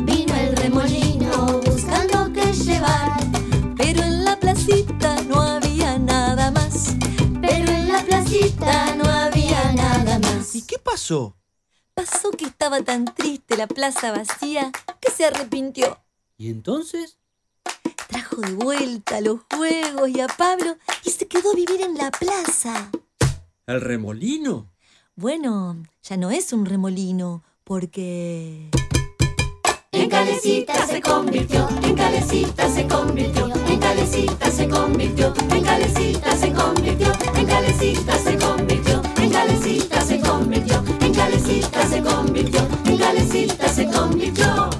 Vino 0.04 0.34
el 0.34 0.56
remolino 0.56 1.60
buscando 1.64 2.32
qué 2.32 2.52
llevar. 2.52 3.20
pero 3.76 4.02
en 4.02 4.24
la 4.24 4.36
placita 4.38 4.97
no 8.96 9.04
había 9.04 9.72
nada 9.72 10.18
más. 10.18 10.54
¿Y 10.54 10.62
qué 10.62 10.78
pasó? 10.78 11.36
Pasó 11.94 12.30
que 12.30 12.44
estaba 12.44 12.82
tan 12.82 13.06
triste 13.06 13.56
la 13.56 13.66
plaza 13.66 14.12
vacía 14.12 14.70
que 15.00 15.10
se 15.10 15.24
arrepintió. 15.24 15.98
¿Y 16.36 16.50
entonces? 16.50 17.18
Trajo 18.08 18.36
de 18.36 18.52
vuelta 18.52 19.20
los 19.20 19.40
juegos 19.54 20.08
y 20.10 20.20
a 20.20 20.28
Pablo 20.28 20.76
y 21.04 21.10
se 21.10 21.26
quedó 21.26 21.52
a 21.52 21.54
vivir 21.54 21.80
en 21.80 21.96
la 21.96 22.10
plaza. 22.10 22.90
¿El 23.66 23.80
remolino? 23.80 24.70
Bueno, 25.16 25.82
ya 26.02 26.16
no 26.16 26.30
es 26.30 26.52
un 26.52 26.64
remolino, 26.64 27.42
porque... 27.64 28.70
En 29.92 30.10
calecita 30.10 30.86
se 30.86 31.00
convirtió, 31.00 31.66
en 31.82 31.94
calecita 31.96 32.68
se 32.68 32.86
convirtió, 32.86 33.48
en 33.66 33.78
calecita 33.80 34.50
se 34.50 34.68
convirtió, 34.68 35.32
en 35.50 35.64
calecita 35.64 36.36
se 36.36 36.52
convirtió, 36.52 37.12
en 37.34 37.46
calecita 37.46 38.18
se 38.18 38.36
convirtió, 38.36 39.02
en 39.16 39.30
calecita 39.30 40.00
se 40.02 40.20
convirtió, 40.20 40.84
en 41.00 41.14
calecita 41.14 41.86
se 41.86 42.02
convirtió, 42.02 42.60
en 42.84 42.98
calecita 42.98 43.68
se 43.68 43.86
convirtió. 43.86 44.70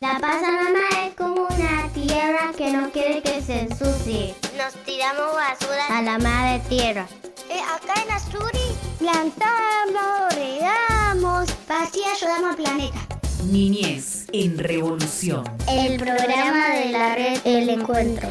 La 0.00 0.18
paz 0.20 0.42
mamá 0.42 1.06
es 1.06 1.14
como 1.16 1.48
una 1.48 1.88
tierra 1.92 2.52
que 2.56 2.70
no 2.70 2.88
tiramos 4.84 5.34
basura 5.34 5.98
a 5.98 6.02
la 6.02 6.18
madre 6.18 6.60
tierra. 6.68 7.06
Eh, 7.50 7.60
acá 7.60 8.00
en 8.02 8.10
Asturi 8.12 8.76
plantamos, 8.98 10.34
regamos, 10.34 11.48
así 11.70 12.00
ayudamos 12.04 12.50
al 12.50 12.56
planeta. 12.56 12.98
Niñez 13.50 14.26
en 14.32 14.58
revolución. 14.58 15.44
El 15.68 15.98
programa 15.98 16.70
de 16.74 16.90
la 16.90 17.14
red 17.14 17.40
El 17.44 17.68
Encuentro. 17.68 18.28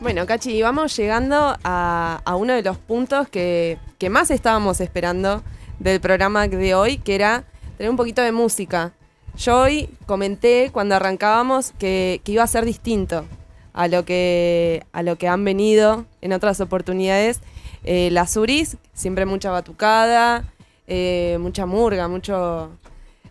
Bueno, 0.00 0.26
Cachi, 0.26 0.62
vamos 0.62 0.96
llegando 0.96 1.56
a, 1.62 2.20
a 2.24 2.36
uno 2.36 2.54
de 2.54 2.62
los 2.62 2.78
puntos 2.78 3.28
que, 3.28 3.78
que 3.98 4.10
más 4.10 4.30
estábamos 4.30 4.80
esperando 4.80 5.42
del 5.78 6.00
programa 6.00 6.48
de 6.48 6.74
hoy, 6.74 6.98
que 6.98 7.14
era 7.14 7.44
tener 7.76 7.90
un 7.90 7.96
poquito 7.96 8.22
de 8.22 8.32
música. 8.32 8.92
Yo 9.36 9.60
hoy 9.60 9.88
comenté 10.06 10.70
cuando 10.72 10.94
arrancábamos 10.96 11.72
que, 11.78 12.20
que 12.24 12.32
iba 12.32 12.42
a 12.42 12.46
ser 12.46 12.64
distinto 12.64 13.24
a 13.72 13.88
lo 13.88 14.04
que, 14.04 14.84
a 14.92 15.02
lo 15.02 15.16
que 15.16 15.28
han 15.28 15.44
venido 15.44 16.06
en 16.20 16.32
otras 16.32 16.60
oportunidades. 16.60 17.40
Eh, 17.84 18.10
las 18.10 18.36
Uris, 18.36 18.76
siempre 18.92 19.26
mucha 19.26 19.50
batucada, 19.50 20.44
eh, 20.86 21.38
mucha 21.40 21.66
murga, 21.66 22.08
mucho... 22.08 22.70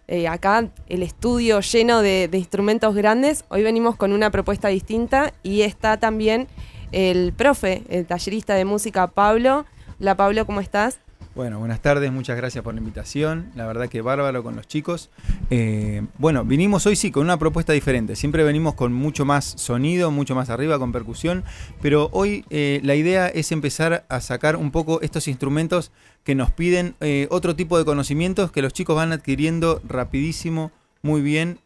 eh, 0.08 0.28
acá 0.28 0.70
el 0.88 1.04
estudio 1.04 1.60
lleno 1.60 2.02
de, 2.02 2.28
de 2.28 2.38
instrumentos 2.38 2.96
grandes. 2.96 3.46
Hoy 3.50 3.62
venimos 3.62 3.96
con 3.96 4.12
una 4.12 4.32
propuesta 4.32 4.68
distinta 4.70 5.34
y 5.44 5.62
está 5.62 5.98
también 5.98 6.48
el 6.92 7.32
profe, 7.34 7.84
el 7.90 8.08
tallerista 8.08 8.56
de 8.56 8.66
música 8.66 9.06
Pablo. 9.08 9.66
Hola 10.00 10.16
Pablo, 10.16 10.46
¿cómo 10.48 10.62
estás? 10.62 11.00
Bueno, 11.40 11.58
buenas 11.58 11.82
tardes, 11.82 12.12
muchas 12.12 12.36
gracias 12.36 12.66
por 12.66 12.74
la 12.74 12.82
invitación. 12.82 13.50
La 13.56 13.66
verdad 13.66 13.88
que 13.88 14.02
bárbaro 14.02 14.44
con 14.44 14.58
los 14.58 14.68
chicos. 14.68 15.10
Eh, 15.50 16.06
bueno, 16.18 16.44
vinimos 16.44 16.86
hoy 16.86 16.98
sí 16.98 17.12
con 17.12 17.24
una 17.24 17.40
propuesta 17.40 17.72
diferente. 17.72 18.18
Siempre 18.18 18.44
venimos 18.44 18.74
con 18.74 18.92
mucho 18.92 19.24
más 19.24 19.46
sonido, 19.46 20.12
mucho 20.12 20.36
más 20.36 20.50
arriba, 20.50 20.78
con 20.80 20.92
percusión. 20.92 21.46
Pero 21.82 22.10
hoy 22.12 22.44
eh, 22.50 22.82
la 22.84 22.96
idea 22.96 23.30
es 23.30 23.54
empezar 23.54 24.06
a 24.10 24.20
sacar 24.20 24.58
un 24.58 24.72
poco 24.72 25.00
estos 25.00 25.30
instrumentos 25.30 25.94
que 26.26 26.36
nos 26.36 26.52
piden 26.52 26.96
eh, 27.00 27.26
otro 27.32 27.56
tipo 27.56 27.78
de 27.78 27.86
conocimientos 27.86 28.52
que 28.52 28.62
los 28.62 28.74
chicos 28.74 28.98
van 28.98 29.14
adquiriendo 29.14 29.82
rapidísimo, 29.88 30.74
muy 31.04 31.22
bien. 31.22 31.60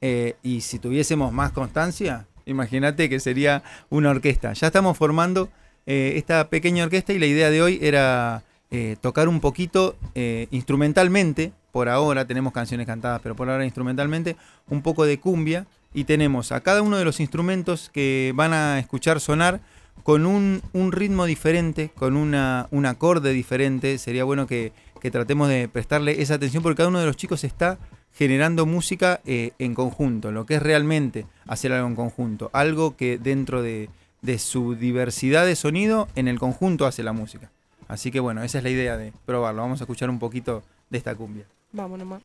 y 0.44 0.62
si 0.62 0.78
tuviésemos 0.78 1.34
más 1.34 1.52
constancia, 1.52 2.28
imagínate 2.46 3.10
que 3.10 3.20
sería 3.20 3.64
una 3.90 4.12
orquesta. 4.12 4.54
Ya 4.54 4.68
estamos 4.68 4.96
formando 4.96 5.50
esta 5.88 6.48
pequeña 6.50 6.84
orquesta 6.84 7.12
y 7.12 7.18
la 7.18 7.26
idea 7.26 7.50
de 7.50 7.64
hoy 7.64 7.80
era 7.82 8.44
eh, 8.76 8.98
tocar 9.00 9.28
un 9.28 9.40
poquito 9.40 9.96
eh, 10.16 10.48
instrumentalmente, 10.50 11.54
por 11.72 11.90
ahora 11.90 12.26
tenemos 12.26 12.54
canciones 12.54 12.88
cantadas, 12.88 13.22
pero 13.22 13.36
por 13.36 13.48
ahora 13.48 13.66
instrumentalmente, 13.66 14.36
un 14.68 14.82
poco 14.82 15.06
de 15.06 15.20
cumbia 15.20 15.68
y 15.94 16.06
tenemos 16.06 16.52
a 16.52 16.62
cada 16.62 16.82
uno 16.82 16.98
de 16.98 17.06
los 17.06 17.20
instrumentos 17.20 17.92
que 17.94 18.34
van 18.36 18.52
a 18.52 18.80
escuchar 18.80 19.20
sonar 19.20 19.62
con 20.02 20.26
un, 20.26 20.64
ritmo 20.92 21.26
diferente, 21.26 21.92
con 21.94 22.18
una, 22.18 22.68
un 22.72 22.88
acorde 22.88 23.32
diferente. 23.32 24.00
Sería 24.00 24.24
bueno 24.24 24.48
que, 24.48 24.74
tratemos 25.12 25.50
de 25.50 25.68
prestarle 25.68 26.24
esa 26.24 26.34
atención 26.34 26.64
porque 26.64 26.78
cada 26.78 26.90
uno 26.90 27.00
de 27.00 27.06
los 27.06 27.16
chicos 27.16 27.44
está 27.44 27.78
generando 28.12 28.66
música 28.66 29.22
eh, 29.24 29.52
en 29.60 29.76
conjunto, 29.76 30.32
lo 30.32 30.48
que 30.48 30.56
es 30.56 30.64
realmente 30.64 31.28
hacer 31.46 31.74
algo 31.74 31.90
en 31.90 31.96
conjunto, 31.96 32.50
algo 32.54 32.96
que 32.96 33.20
dentro 33.20 33.62
de, 33.62 33.92
de 34.24 34.40
su 34.40 34.74
diversidad 34.74 35.46
de 35.46 35.56
sonido 35.56 36.08
en 36.16 36.28
el 36.28 36.40
conjunto 36.40 36.88
hace 36.88 37.04
la 37.04 37.14
música. 37.14 37.52
Así 37.94 38.10
que 38.10 38.20
bueno, 38.20 38.42
esa 38.42 38.58
es 38.58 38.64
la 38.64 38.72
idea 38.72 38.98
de 38.98 39.14
probarlo. 39.24 39.62
Vamos 39.62 39.80
a 39.80 39.84
escuchar 39.84 40.10
un 40.10 40.18
poquito 40.18 40.64
de 40.90 40.98
esta 40.98 41.14
cumbia. 41.14 41.46
Vamos 41.74 42.00
nomás. 42.00 42.24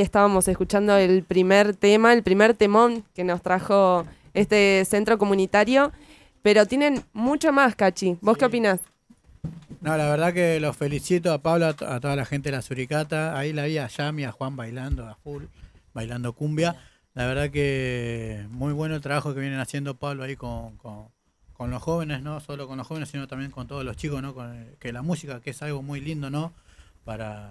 Estábamos 0.00 0.48
escuchando 0.48 0.96
el 0.96 1.22
primer 1.24 1.74
tema, 1.76 2.12
el 2.12 2.22
primer 2.22 2.54
temón 2.54 3.04
que 3.14 3.24
nos 3.24 3.42
trajo 3.42 4.06
este 4.34 4.84
centro 4.84 5.18
comunitario, 5.18 5.92
pero 6.42 6.66
tienen 6.66 7.02
mucho 7.12 7.52
más, 7.52 7.74
Cachi. 7.74 8.16
¿Vos 8.20 8.36
qué 8.36 8.44
opinás? 8.46 8.80
No, 9.80 9.96
la 9.96 10.08
verdad 10.08 10.32
que 10.32 10.58
los 10.60 10.76
felicito 10.76 11.32
a 11.32 11.38
Pablo, 11.38 11.66
a, 11.66 11.72
to- 11.74 11.86
a 11.86 12.00
toda 12.00 12.16
la 12.16 12.24
gente 12.24 12.50
de 12.50 12.56
la 12.56 12.62
Suricata. 12.62 13.38
Ahí 13.38 13.52
la 13.52 13.64
vi 13.66 13.78
a 13.78 13.86
Yami, 13.86 14.24
a 14.24 14.32
Juan 14.32 14.56
bailando 14.56 15.06
a 15.06 15.14
full, 15.16 15.44
bailando 15.94 16.32
cumbia. 16.32 16.76
La 17.14 17.26
verdad 17.26 17.50
que 17.50 18.44
muy 18.50 18.72
bueno 18.72 18.94
el 18.96 19.00
trabajo 19.00 19.34
que 19.34 19.40
vienen 19.40 19.60
haciendo 19.60 19.94
Pablo 19.94 20.24
ahí 20.24 20.36
con, 20.36 20.76
con- 20.78 21.06
con 21.52 21.70
los 21.70 21.82
jóvenes, 21.82 22.22
no 22.22 22.38
solo 22.40 22.68
con 22.68 22.78
los 22.78 22.86
jóvenes, 22.86 23.08
sino 23.08 23.26
también 23.26 23.50
con 23.50 23.66
todos 23.66 23.84
los 23.84 23.96
chicos, 23.96 24.22
¿no? 24.22 24.34
Con 24.34 24.54
el- 24.54 24.76
que 24.78 24.92
la 24.92 25.02
música, 25.02 25.40
que 25.40 25.50
es 25.50 25.62
algo 25.62 25.82
muy 25.82 26.00
lindo, 26.00 26.30
¿no? 26.30 26.52
Para, 27.04 27.50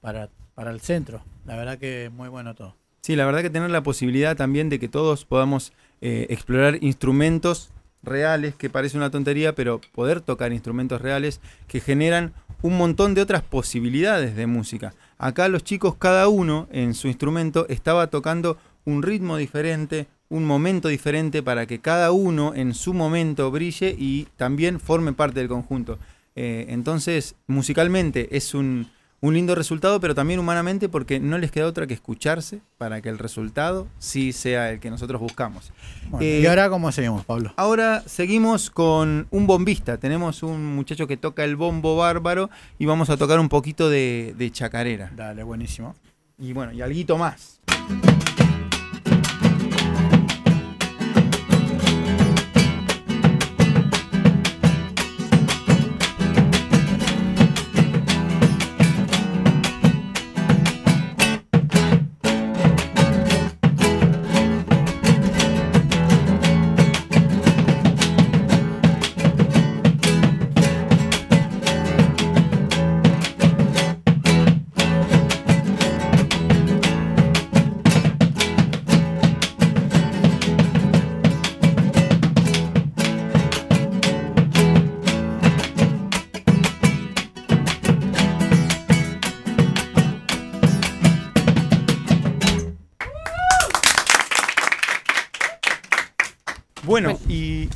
para, 0.00 0.28
para 0.54 0.70
el 0.70 0.80
centro. 0.80 1.22
La 1.46 1.56
verdad 1.56 1.78
que 1.78 2.10
muy 2.14 2.28
bueno 2.28 2.54
todo. 2.54 2.76
Sí, 3.00 3.16
la 3.16 3.26
verdad 3.26 3.42
que 3.42 3.50
tener 3.50 3.70
la 3.70 3.82
posibilidad 3.82 4.36
también 4.36 4.68
de 4.70 4.78
que 4.78 4.88
todos 4.88 5.24
podamos 5.24 5.72
eh, 6.00 6.26
explorar 6.30 6.78
instrumentos 6.82 7.70
reales, 8.02 8.54
que 8.54 8.70
parece 8.70 8.96
una 8.96 9.10
tontería, 9.10 9.54
pero 9.54 9.80
poder 9.94 10.20
tocar 10.20 10.52
instrumentos 10.52 11.00
reales 11.00 11.40
que 11.66 11.80
generan 11.80 12.32
un 12.62 12.78
montón 12.78 13.14
de 13.14 13.20
otras 13.20 13.42
posibilidades 13.42 14.36
de 14.36 14.46
música. 14.46 14.94
Acá 15.18 15.48
los 15.48 15.64
chicos, 15.64 15.96
cada 15.96 16.28
uno 16.28 16.66
en 16.72 16.94
su 16.94 17.08
instrumento, 17.08 17.66
estaba 17.68 18.06
tocando 18.06 18.56
un 18.84 19.02
ritmo 19.02 19.36
diferente, 19.36 20.06
un 20.28 20.46
momento 20.46 20.88
diferente 20.88 21.42
para 21.42 21.66
que 21.66 21.80
cada 21.80 22.10
uno 22.12 22.54
en 22.54 22.74
su 22.74 22.94
momento 22.94 23.50
brille 23.50 23.94
y 23.98 24.28
también 24.36 24.80
forme 24.80 25.12
parte 25.12 25.40
del 25.40 25.48
conjunto. 25.48 25.98
Eh, 26.36 26.66
entonces, 26.70 27.36
musicalmente 27.46 28.34
es 28.36 28.54
un, 28.54 28.88
un 29.20 29.32
lindo 29.34 29.54
resultado, 29.54 30.00
pero 30.00 30.14
también 30.14 30.38
humanamente 30.38 30.88
porque 30.88 31.18
no 31.18 31.38
les 31.38 31.50
queda 31.50 31.66
otra 31.66 31.86
que 31.86 31.94
escucharse 31.94 32.60
para 32.76 33.00
que 33.00 33.08
el 33.08 33.18
resultado 33.18 33.86
sí 33.98 34.32
sea 34.32 34.70
el 34.70 34.80
que 34.80 34.90
nosotros 34.90 35.20
buscamos. 35.20 35.72
Bueno, 36.10 36.24
Eh, 36.26 36.40
¿Y 36.42 36.46
ahora 36.46 36.68
cómo 36.68 36.92
seguimos, 36.92 37.24
Pablo? 37.24 37.52
Ahora 37.56 38.02
seguimos 38.06 38.70
con 38.70 39.26
un 39.30 39.46
bombista. 39.46 39.96
Tenemos 39.96 40.42
un 40.42 40.74
muchacho 40.74 41.06
que 41.06 41.16
toca 41.16 41.42
el 41.44 41.56
bombo 41.56 41.96
bárbaro 41.96 42.50
y 42.78 42.84
vamos 42.84 43.08
a 43.08 43.16
tocar 43.16 43.38
un 43.40 43.48
poquito 43.48 43.88
de, 43.88 44.34
de 44.36 44.50
chacarera. 44.50 45.10
Dale, 45.16 45.42
buenísimo. 45.42 45.94
Y 46.38 46.52
bueno, 46.52 46.72
y 46.72 46.82
alguito 46.82 47.16
más. 47.16 47.60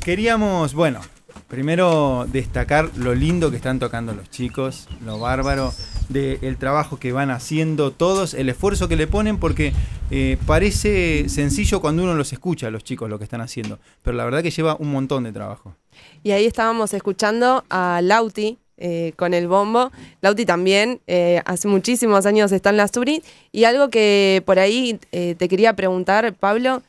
Queríamos, 0.09 0.73
bueno, 0.73 1.01
primero 1.47 2.25
destacar 2.31 2.89
lo 2.97 3.13
lindo 3.13 3.51
que 3.51 3.57
están 3.57 3.77
tocando 3.77 4.11
los 4.15 4.27
chicos, 4.31 4.87
lo 5.05 5.19
bárbaro 5.19 5.71
del 6.07 6.57
trabajo 6.57 6.97
que 6.97 7.11
van 7.11 7.29
haciendo 7.29 7.91
todos, 7.91 8.33
el 8.33 8.49
esfuerzo 8.49 8.87
que 8.87 8.95
le 8.95 9.05
ponen, 9.05 9.37
porque 9.37 9.71
eh, 10.09 10.39
parece 10.47 11.29
sencillo 11.29 11.79
cuando 11.79 12.01
uno 12.01 12.15
los 12.15 12.33
escucha 12.33 12.71
los 12.71 12.83
chicos 12.83 13.07
lo 13.07 13.19
que 13.19 13.23
están 13.23 13.41
haciendo, 13.41 13.77
pero 14.01 14.17
la 14.17 14.25
verdad 14.25 14.41
que 14.41 14.49
lleva 14.49 14.75
un 14.79 14.91
montón 14.91 15.25
de 15.25 15.31
trabajo. 15.31 15.75
Y 16.23 16.31
ahí 16.31 16.47
estábamos 16.47 16.91
escuchando 16.95 17.63
a 17.69 18.01
Lauti 18.01 18.57
eh, 18.77 19.13
con 19.15 19.35
el 19.35 19.47
bombo. 19.47 19.91
Lauti 20.21 20.43
también 20.43 21.01
eh, 21.05 21.43
hace 21.45 21.67
muchísimos 21.67 22.25
años 22.25 22.51
está 22.51 22.71
en 22.71 22.77
la 22.77 22.87
Suri. 22.87 23.21
Y 23.51 23.65
algo 23.65 23.91
que 23.91 24.41
por 24.43 24.57
ahí 24.57 24.99
te 25.11 25.47
quería 25.47 25.75
preguntar, 25.75 26.33
Pablo, 26.33 26.81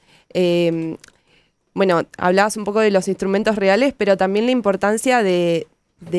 bueno, 1.74 2.02
hablabas 2.18 2.56
un 2.56 2.64
poco 2.64 2.80
de 2.80 2.90
los 2.90 3.08
instrumentos 3.08 3.56
reales, 3.56 3.94
pero 3.96 4.16
también 4.16 4.46
la 4.46 4.52
importancia 4.52 5.22
de, 5.22 5.66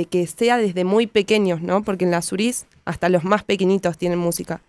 que 0.10 0.28
sea 0.28 0.58
desde 0.58 0.84
muy 0.84 1.08
pequeños, 1.08 1.62
¿no? 1.62 1.84
Porque 1.84 2.06
en 2.06 2.12
la 2.12 2.22
Suris 2.22 2.66
hasta 2.86 3.10
los 3.10 3.24
más 3.24 3.43
pequeñitos 3.43 3.97
tienen 3.97 4.20
música. 4.20 4.62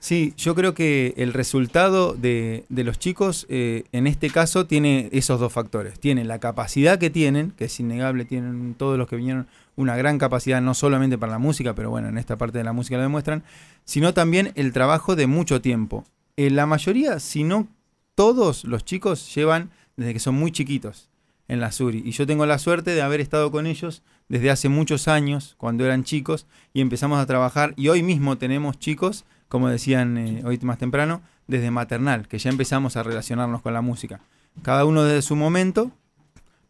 Sí, 0.00 0.32
yo 0.36 0.54
creo 0.54 0.74
que 0.74 1.12
el 1.16 1.32
resultado 1.32 2.14
de, 2.14 2.64
de 2.68 2.84
los 2.84 3.00
chicos, 3.00 3.46
eh, 3.48 3.82
en 3.90 4.06
este 4.06 4.30
caso, 4.30 4.64
tiene 4.64 5.08
esos 5.10 5.40
dos 5.40 5.52
factores. 5.52 5.98
Tienen 5.98 6.28
la 6.28 6.38
capacidad 6.38 7.00
que 7.00 7.10
tienen, 7.10 7.50
que 7.50 7.64
es 7.64 7.80
innegable, 7.80 8.24
tienen 8.24 8.74
todos 8.74 8.96
los 8.96 9.08
que 9.08 9.16
vinieron 9.16 9.48
una 9.74 9.96
gran 9.96 10.18
capacidad, 10.18 10.60
no 10.60 10.74
solamente 10.74 11.18
para 11.18 11.32
la 11.32 11.38
música, 11.38 11.74
pero 11.74 11.90
bueno, 11.90 12.08
en 12.08 12.16
esta 12.16 12.38
parte 12.38 12.58
de 12.58 12.64
la 12.64 12.72
música 12.72 12.96
lo 12.96 13.02
demuestran, 13.02 13.42
sino 13.84 14.14
también 14.14 14.52
el 14.54 14.72
trabajo 14.72 15.16
de 15.16 15.26
mucho 15.26 15.60
tiempo. 15.60 16.04
Eh, 16.36 16.50
la 16.50 16.66
mayoría, 16.66 17.18
si 17.18 17.42
no 17.42 17.66
todos 18.14 18.64
los 18.64 18.84
chicos, 18.84 19.34
llevan 19.34 19.70
desde 19.98 20.14
que 20.14 20.20
son 20.20 20.34
muy 20.34 20.50
chiquitos 20.50 21.10
en 21.46 21.60
la 21.60 21.72
Suri. 21.72 22.02
Y 22.02 22.12
yo 22.12 22.26
tengo 22.26 22.46
la 22.46 22.58
suerte 22.58 22.94
de 22.94 23.02
haber 23.02 23.20
estado 23.20 23.50
con 23.50 23.66
ellos 23.66 24.02
desde 24.30 24.50
hace 24.50 24.70
muchos 24.70 25.08
años, 25.08 25.54
cuando 25.58 25.84
eran 25.84 26.04
chicos, 26.04 26.46
y 26.72 26.80
empezamos 26.80 27.18
a 27.18 27.26
trabajar. 27.26 27.74
Y 27.76 27.88
hoy 27.88 28.02
mismo 28.02 28.38
tenemos 28.38 28.78
chicos 28.78 29.26
como 29.48 29.68
decían 29.68 30.18
eh, 30.18 30.42
hoy 30.44 30.58
más 30.62 30.78
temprano, 30.78 31.22
desde 31.46 31.70
maternal, 31.70 32.28
que 32.28 32.38
ya 32.38 32.50
empezamos 32.50 32.96
a 32.96 33.02
relacionarnos 33.02 33.62
con 33.62 33.72
la 33.72 33.80
música. 33.80 34.20
Cada 34.62 34.84
uno 34.84 35.02
desde 35.04 35.22
su 35.22 35.36
momento, 35.36 35.90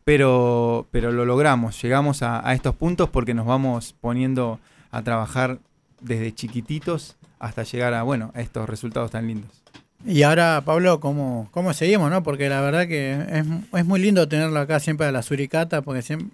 pero, 0.04 0.86
pero 0.90 1.10
lo 1.12 1.24
logramos, 1.24 1.80
llegamos 1.82 2.22
a, 2.22 2.54
estos 2.54 2.74
puntos 2.74 3.10
porque 3.10 3.34
nos 3.34 3.46
vamos 3.46 3.94
poniendo 4.00 4.60
a 4.90 5.02
trabajar 5.02 5.58
desde 6.00 6.32
chiquititos 6.32 7.16
hasta 7.40 7.64
llegar 7.64 7.94
a, 7.94 8.02
bueno, 8.04 8.30
a 8.34 8.40
estos 8.40 8.68
resultados 8.68 9.10
tan 9.10 9.26
lindos. 9.26 9.62
Y 10.06 10.22
ahora, 10.22 10.62
Pablo, 10.64 11.00
¿cómo, 11.00 11.48
cómo 11.50 11.72
seguimos? 11.74 12.10
no? 12.10 12.22
Porque 12.22 12.48
la 12.48 12.60
verdad 12.60 12.86
que 12.86 13.12
es, 13.12 13.44
es 13.78 13.84
muy 13.84 14.00
lindo 14.00 14.28
tenerlo 14.28 14.58
acá 14.60 14.80
siempre 14.80 15.06
a 15.06 15.12
la 15.12 15.22
Suricata, 15.22 15.82
porque 15.82 16.02
siempre 16.02 16.28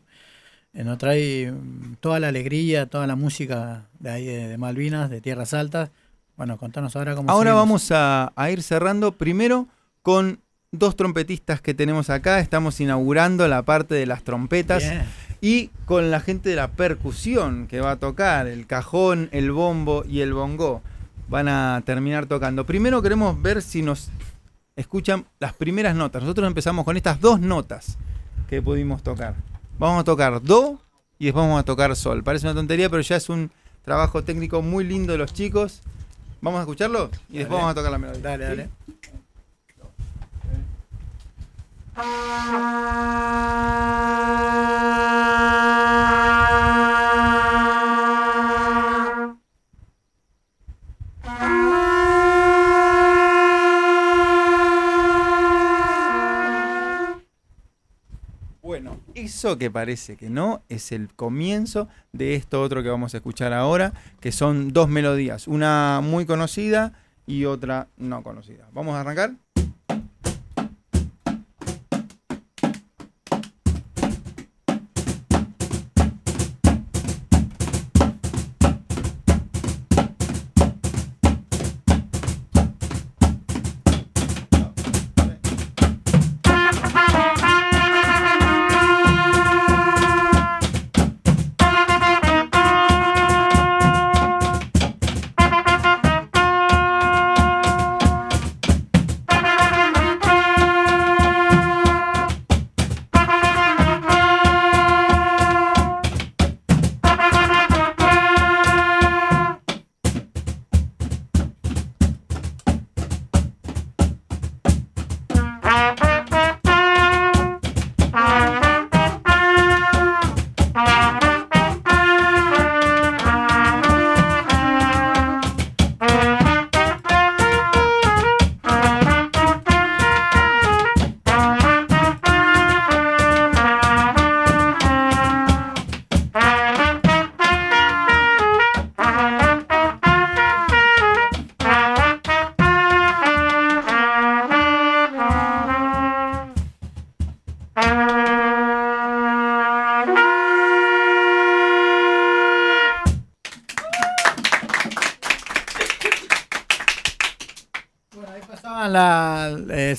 eh, 0.75 0.85
nos 0.85 0.99
trae 0.99 1.53
toda 2.01 2.21
la 2.21 2.29
alegría, 2.29 2.87
toda 2.87 3.07
la 3.07 3.17
música 3.17 3.87
de 3.99 4.11
ahí 4.11 4.25
de, 4.27 4.49
de 4.49 4.59
Malvinas, 4.59 5.09
de 5.11 5.21
Tierras 5.21 5.55
Altas. 5.55 5.91
Bueno, 6.37 6.59
contanos 6.59 6.95
ahora 6.97 7.15
cómo 7.15 7.31
Ahora 7.31 7.51
seguimos. 7.53 7.63
vamos 7.67 7.91
a, 7.93 8.33
a 8.37 8.51
ir 8.51 8.63
cerrando 8.63 9.13
primero 9.13 9.67
con 10.03 10.41
dos 10.73 10.97
trompetistas 10.97 11.61
que 11.61 11.73
tenemos 11.73 12.11
acá. 12.11 12.41
Estamos 12.41 12.81
inaugurando 12.81 13.47
la 13.49 13.63
parte 13.63 13.95
de 13.95 14.07
las 14.07 14.25
trompetas. 14.25 14.83
Bien. 14.83 15.05
Y 15.41 15.71
con 15.85 16.11
la 16.11 16.21
gente 16.21 16.49
de 16.51 16.57
la 16.57 16.69
percusión 16.69 17.67
que 17.67 17.81
va 17.81 17.93
a 17.93 17.97
tocar, 17.97 18.47
el 18.47 18.67
cajón, 18.67 19.29
el 19.33 19.53
bombo 19.53 20.05
y 20.09 20.21
el 20.21 20.33
bongo. 20.35 20.83
Van 21.29 21.49
a 21.49 21.83
terminar 21.85 22.27
tocando. 22.27 22.65
Primero 22.67 23.01
queremos 23.03 23.41
ver 23.41 23.63
si 23.63 23.83
nos 23.83 24.11
escuchan 24.77 25.25
las 25.39 25.53
primeras 25.55 25.95
notas. 25.95 26.23
Nosotros 26.23 26.47
empezamos 26.47 26.85
con 26.85 26.97
estas 26.97 27.21
dos 27.21 27.41
notas 27.41 27.97
que 28.49 28.61
pudimos 28.61 29.03
tocar. 29.03 29.35
Vamos 29.79 30.01
a 30.01 30.05
tocar 30.05 30.43
do 30.43 30.81
y 31.19 31.27
después 31.27 31.45
vamos 31.45 31.61
a 31.61 31.65
tocar 31.65 31.95
sol. 31.97 32.23
Parece 32.23 32.47
una 32.47 32.55
tontería, 32.55 32.91
pero 32.91 33.03
ya 33.03 33.17
es 33.17 33.29
un 33.29 33.51
trabajo 33.85 34.23
técnico 34.23 34.63
muy 34.63 34.85
lindo 34.85 35.13
de 35.13 35.19
los 35.19 35.33
chicos. 35.33 35.81
Vamos 36.41 36.59
a 36.59 36.63
escucharlo 36.63 37.11
y 37.31 37.39
después 37.39 37.49
Dale. 37.49 37.63
vamos 37.63 37.71
a 37.71 37.75
tocar 37.75 37.93
la 37.93 37.99
melodía. 37.99 38.21
Dale, 38.23 38.45
¿sí? 38.45 38.51
dale. 38.51 38.69
Bueno, 40.45 40.65
que 59.45 59.71
parece 59.71 60.17
que 60.17 60.31
no 60.31 60.63
es 60.69 60.91
el 60.91 61.13
comienzo 61.15 61.89
de 62.13 62.35
esto 62.35 62.63
otro 62.63 62.83
que 62.83 62.89
vamos 62.89 63.15
a 63.15 63.19
escuchar 63.19 63.53
ahora, 63.53 63.93
que 64.21 64.33
son 64.33 64.73
dos 64.73 64.89
melodías, 64.89 65.47
una 65.47 66.01
muy 66.03 66.25
conocida 66.25 66.93
y 67.27 67.45
otra 67.45 67.89
no 67.99 68.23
conocida. 68.23 68.69
¿Vamos 68.73 68.95
a 68.95 69.01
arrancar? 69.01 69.44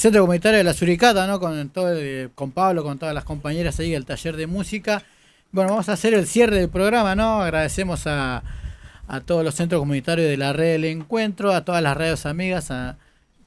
Centro 0.06 0.22
comunitario 0.22 0.60
de 0.60 0.64
la 0.64 0.74
Suricata, 0.76 1.26
¿no? 1.26 1.40
Con, 1.40 1.70
todo, 1.70 1.96
con 2.36 2.52
Pablo, 2.52 2.84
con 2.84 3.00
todas 3.00 3.16
las 3.16 3.24
compañeras 3.24 3.80
ahí 3.80 3.90
del 3.92 4.06
taller 4.06 4.36
de 4.38 4.46
música. 4.46 5.02
Bueno, 5.52 5.72
vamos 5.72 5.90
a 5.90 5.94
hacer 5.94 6.14
el 6.14 6.28
cierre 6.28 6.58
del 6.60 6.70
programa, 6.70 7.16
¿no? 7.16 7.42
Agradecemos 7.42 8.06
a, 8.06 8.44
a 9.08 9.22
todos 9.22 9.44
los 9.44 9.56
centros 9.56 9.80
comunitarios 9.80 10.28
de 10.28 10.38
la 10.38 10.54
red 10.54 10.74
del 10.74 10.86
encuentro, 10.86 11.54
a 11.54 11.66
todas 11.66 11.82
las 11.82 11.98
radios 11.98 12.28
amigas, 12.28 12.70
a- 12.70 12.98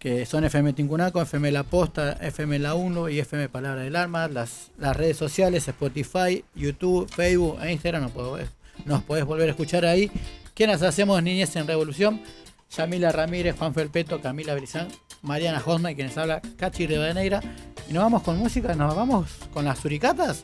que 0.01 0.27
son 0.27 0.43
FM 0.45 0.73
Tincunaco, 0.73 1.21
FM 1.23 1.53
La 1.53 1.63
Posta, 1.63 2.13
FM 2.21 2.59
La 2.59 2.75
1 2.75 3.09
y 3.09 3.19
FM 3.21 3.49
Palabra 3.49 3.83
del 3.83 3.95
Alma, 3.95 4.27
las, 4.29 4.71
las 4.79 4.97
redes 4.97 5.17
sociales, 5.17 5.69
Spotify, 5.69 6.45
YouTube, 6.57 7.09
Facebook 7.09 7.59
e 7.63 7.73
Instagram, 7.73 8.03
nos 8.03 8.11
podés, 8.13 8.49
nos 8.85 9.03
podés 9.05 9.25
volver 9.25 9.47
a 9.49 9.51
escuchar 9.51 9.85
ahí. 9.85 10.11
¿Quiénes 10.55 10.83
hacemos 10.83 11.23
Niñez 11.23 11.55
en 11.57 11.67
Revolución? 11.69 12.21
Yamila 12.77 13.11
Ramírez, 13.13 13.57
Juan 13.59 13.75
Felpeto, 13.75 14.21
Camila 14.21 14.55
Brizán, 14.55 14.89
Mariana 15.23 15.63
Hosma 15.65 15.91
y 15.93 15.95
quienes 15.95 16.17
habla 16.19 16.41
Cachi 16.57 16.87
Rivadeneira. 16.87 17.41
Y 17.89 17.93
nos 17.93 18.03
vamos 18.05 18.23
con 18.23 18.37
música, 18.39 18.75
nos 18.75 18.95
vamos 18.95 19.27
con 19.53 19.65
las 19.65 19.79
suricatas. 19.79 20.43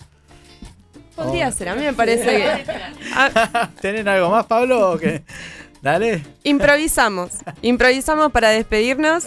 Podría 1.14 1.48
Oh. 1.48 1.52
ser, 1.52 1.68
a 1.68 1.74
mí 1.74 1.82
me 1.82 1.92
parece 1.92 2.24
que. 2.64 2.64
Ah, 3.14 3.70
¿Tienen 3.80 4.08
algo 4.08 4.30
más, 4.30 4.46
Pablo? 4.46 4.92
o 4.92 4.98
qué? 4.98 5.22
Dale. 5.82 6.24
improvisamos. 6.44 7.30
Improvisamos 7.62 8.32
para 8.32 8.48
despedirnos. 8.48 9.26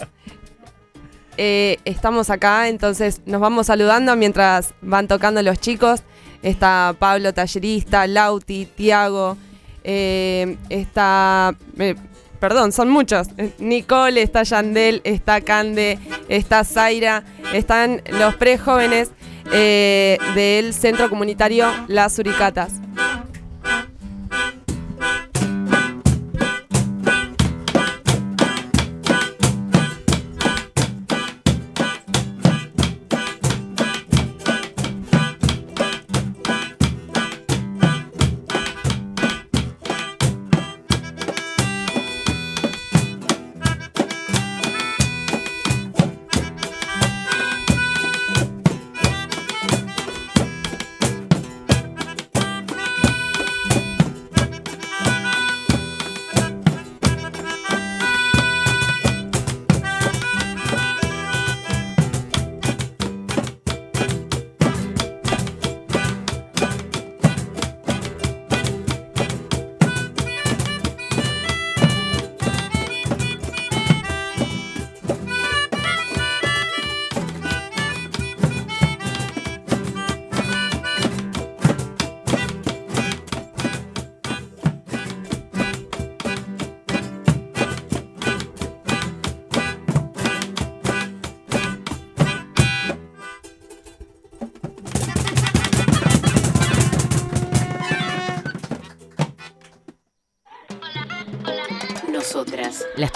Eh, 1.36 1.78
estamos 1.84 2.30
acá, 2.30 2.66
entonces 2.68 3.20
nos 3.26 3.40
vamos 3.40 3.68
saludando 3.68 4.16
mientras 4.16 4.74
van 4.82 5.06
tocando 5.06 5.40
los 5.42 5.60
chicos. 5.60 6.02
Está 6.42 6.94
Pablo 6.98 7.32
Tallerista, 7.32 8.06
Lauti, 8.08 8.66
Tiago. 8.66 9.36
eh, 9.84 10.56
está. 10.68 11.56
eh, 11.78 11.94
perdón, 12.38 12.72
son 12.72 12.88
muchos. 12.88 13.28
Nicole, 13.58 14.22
está 14.22 14.42
Yandel, 14.42 15.00
está 15.04 15.40
Cande, 15.40 15.98
está 16.28 16.64
Zaira. 16.64 17.24
Están 17.52 18.02
los 18.10 18.34
prejóvenes 18.36 19.10
eh, 19.52 20.18
del 20.34 20.74
centro 20.74 21.08
comunitario 21.08 21.66
Las 21.86 22.18
Uricatas. 22.18 22.80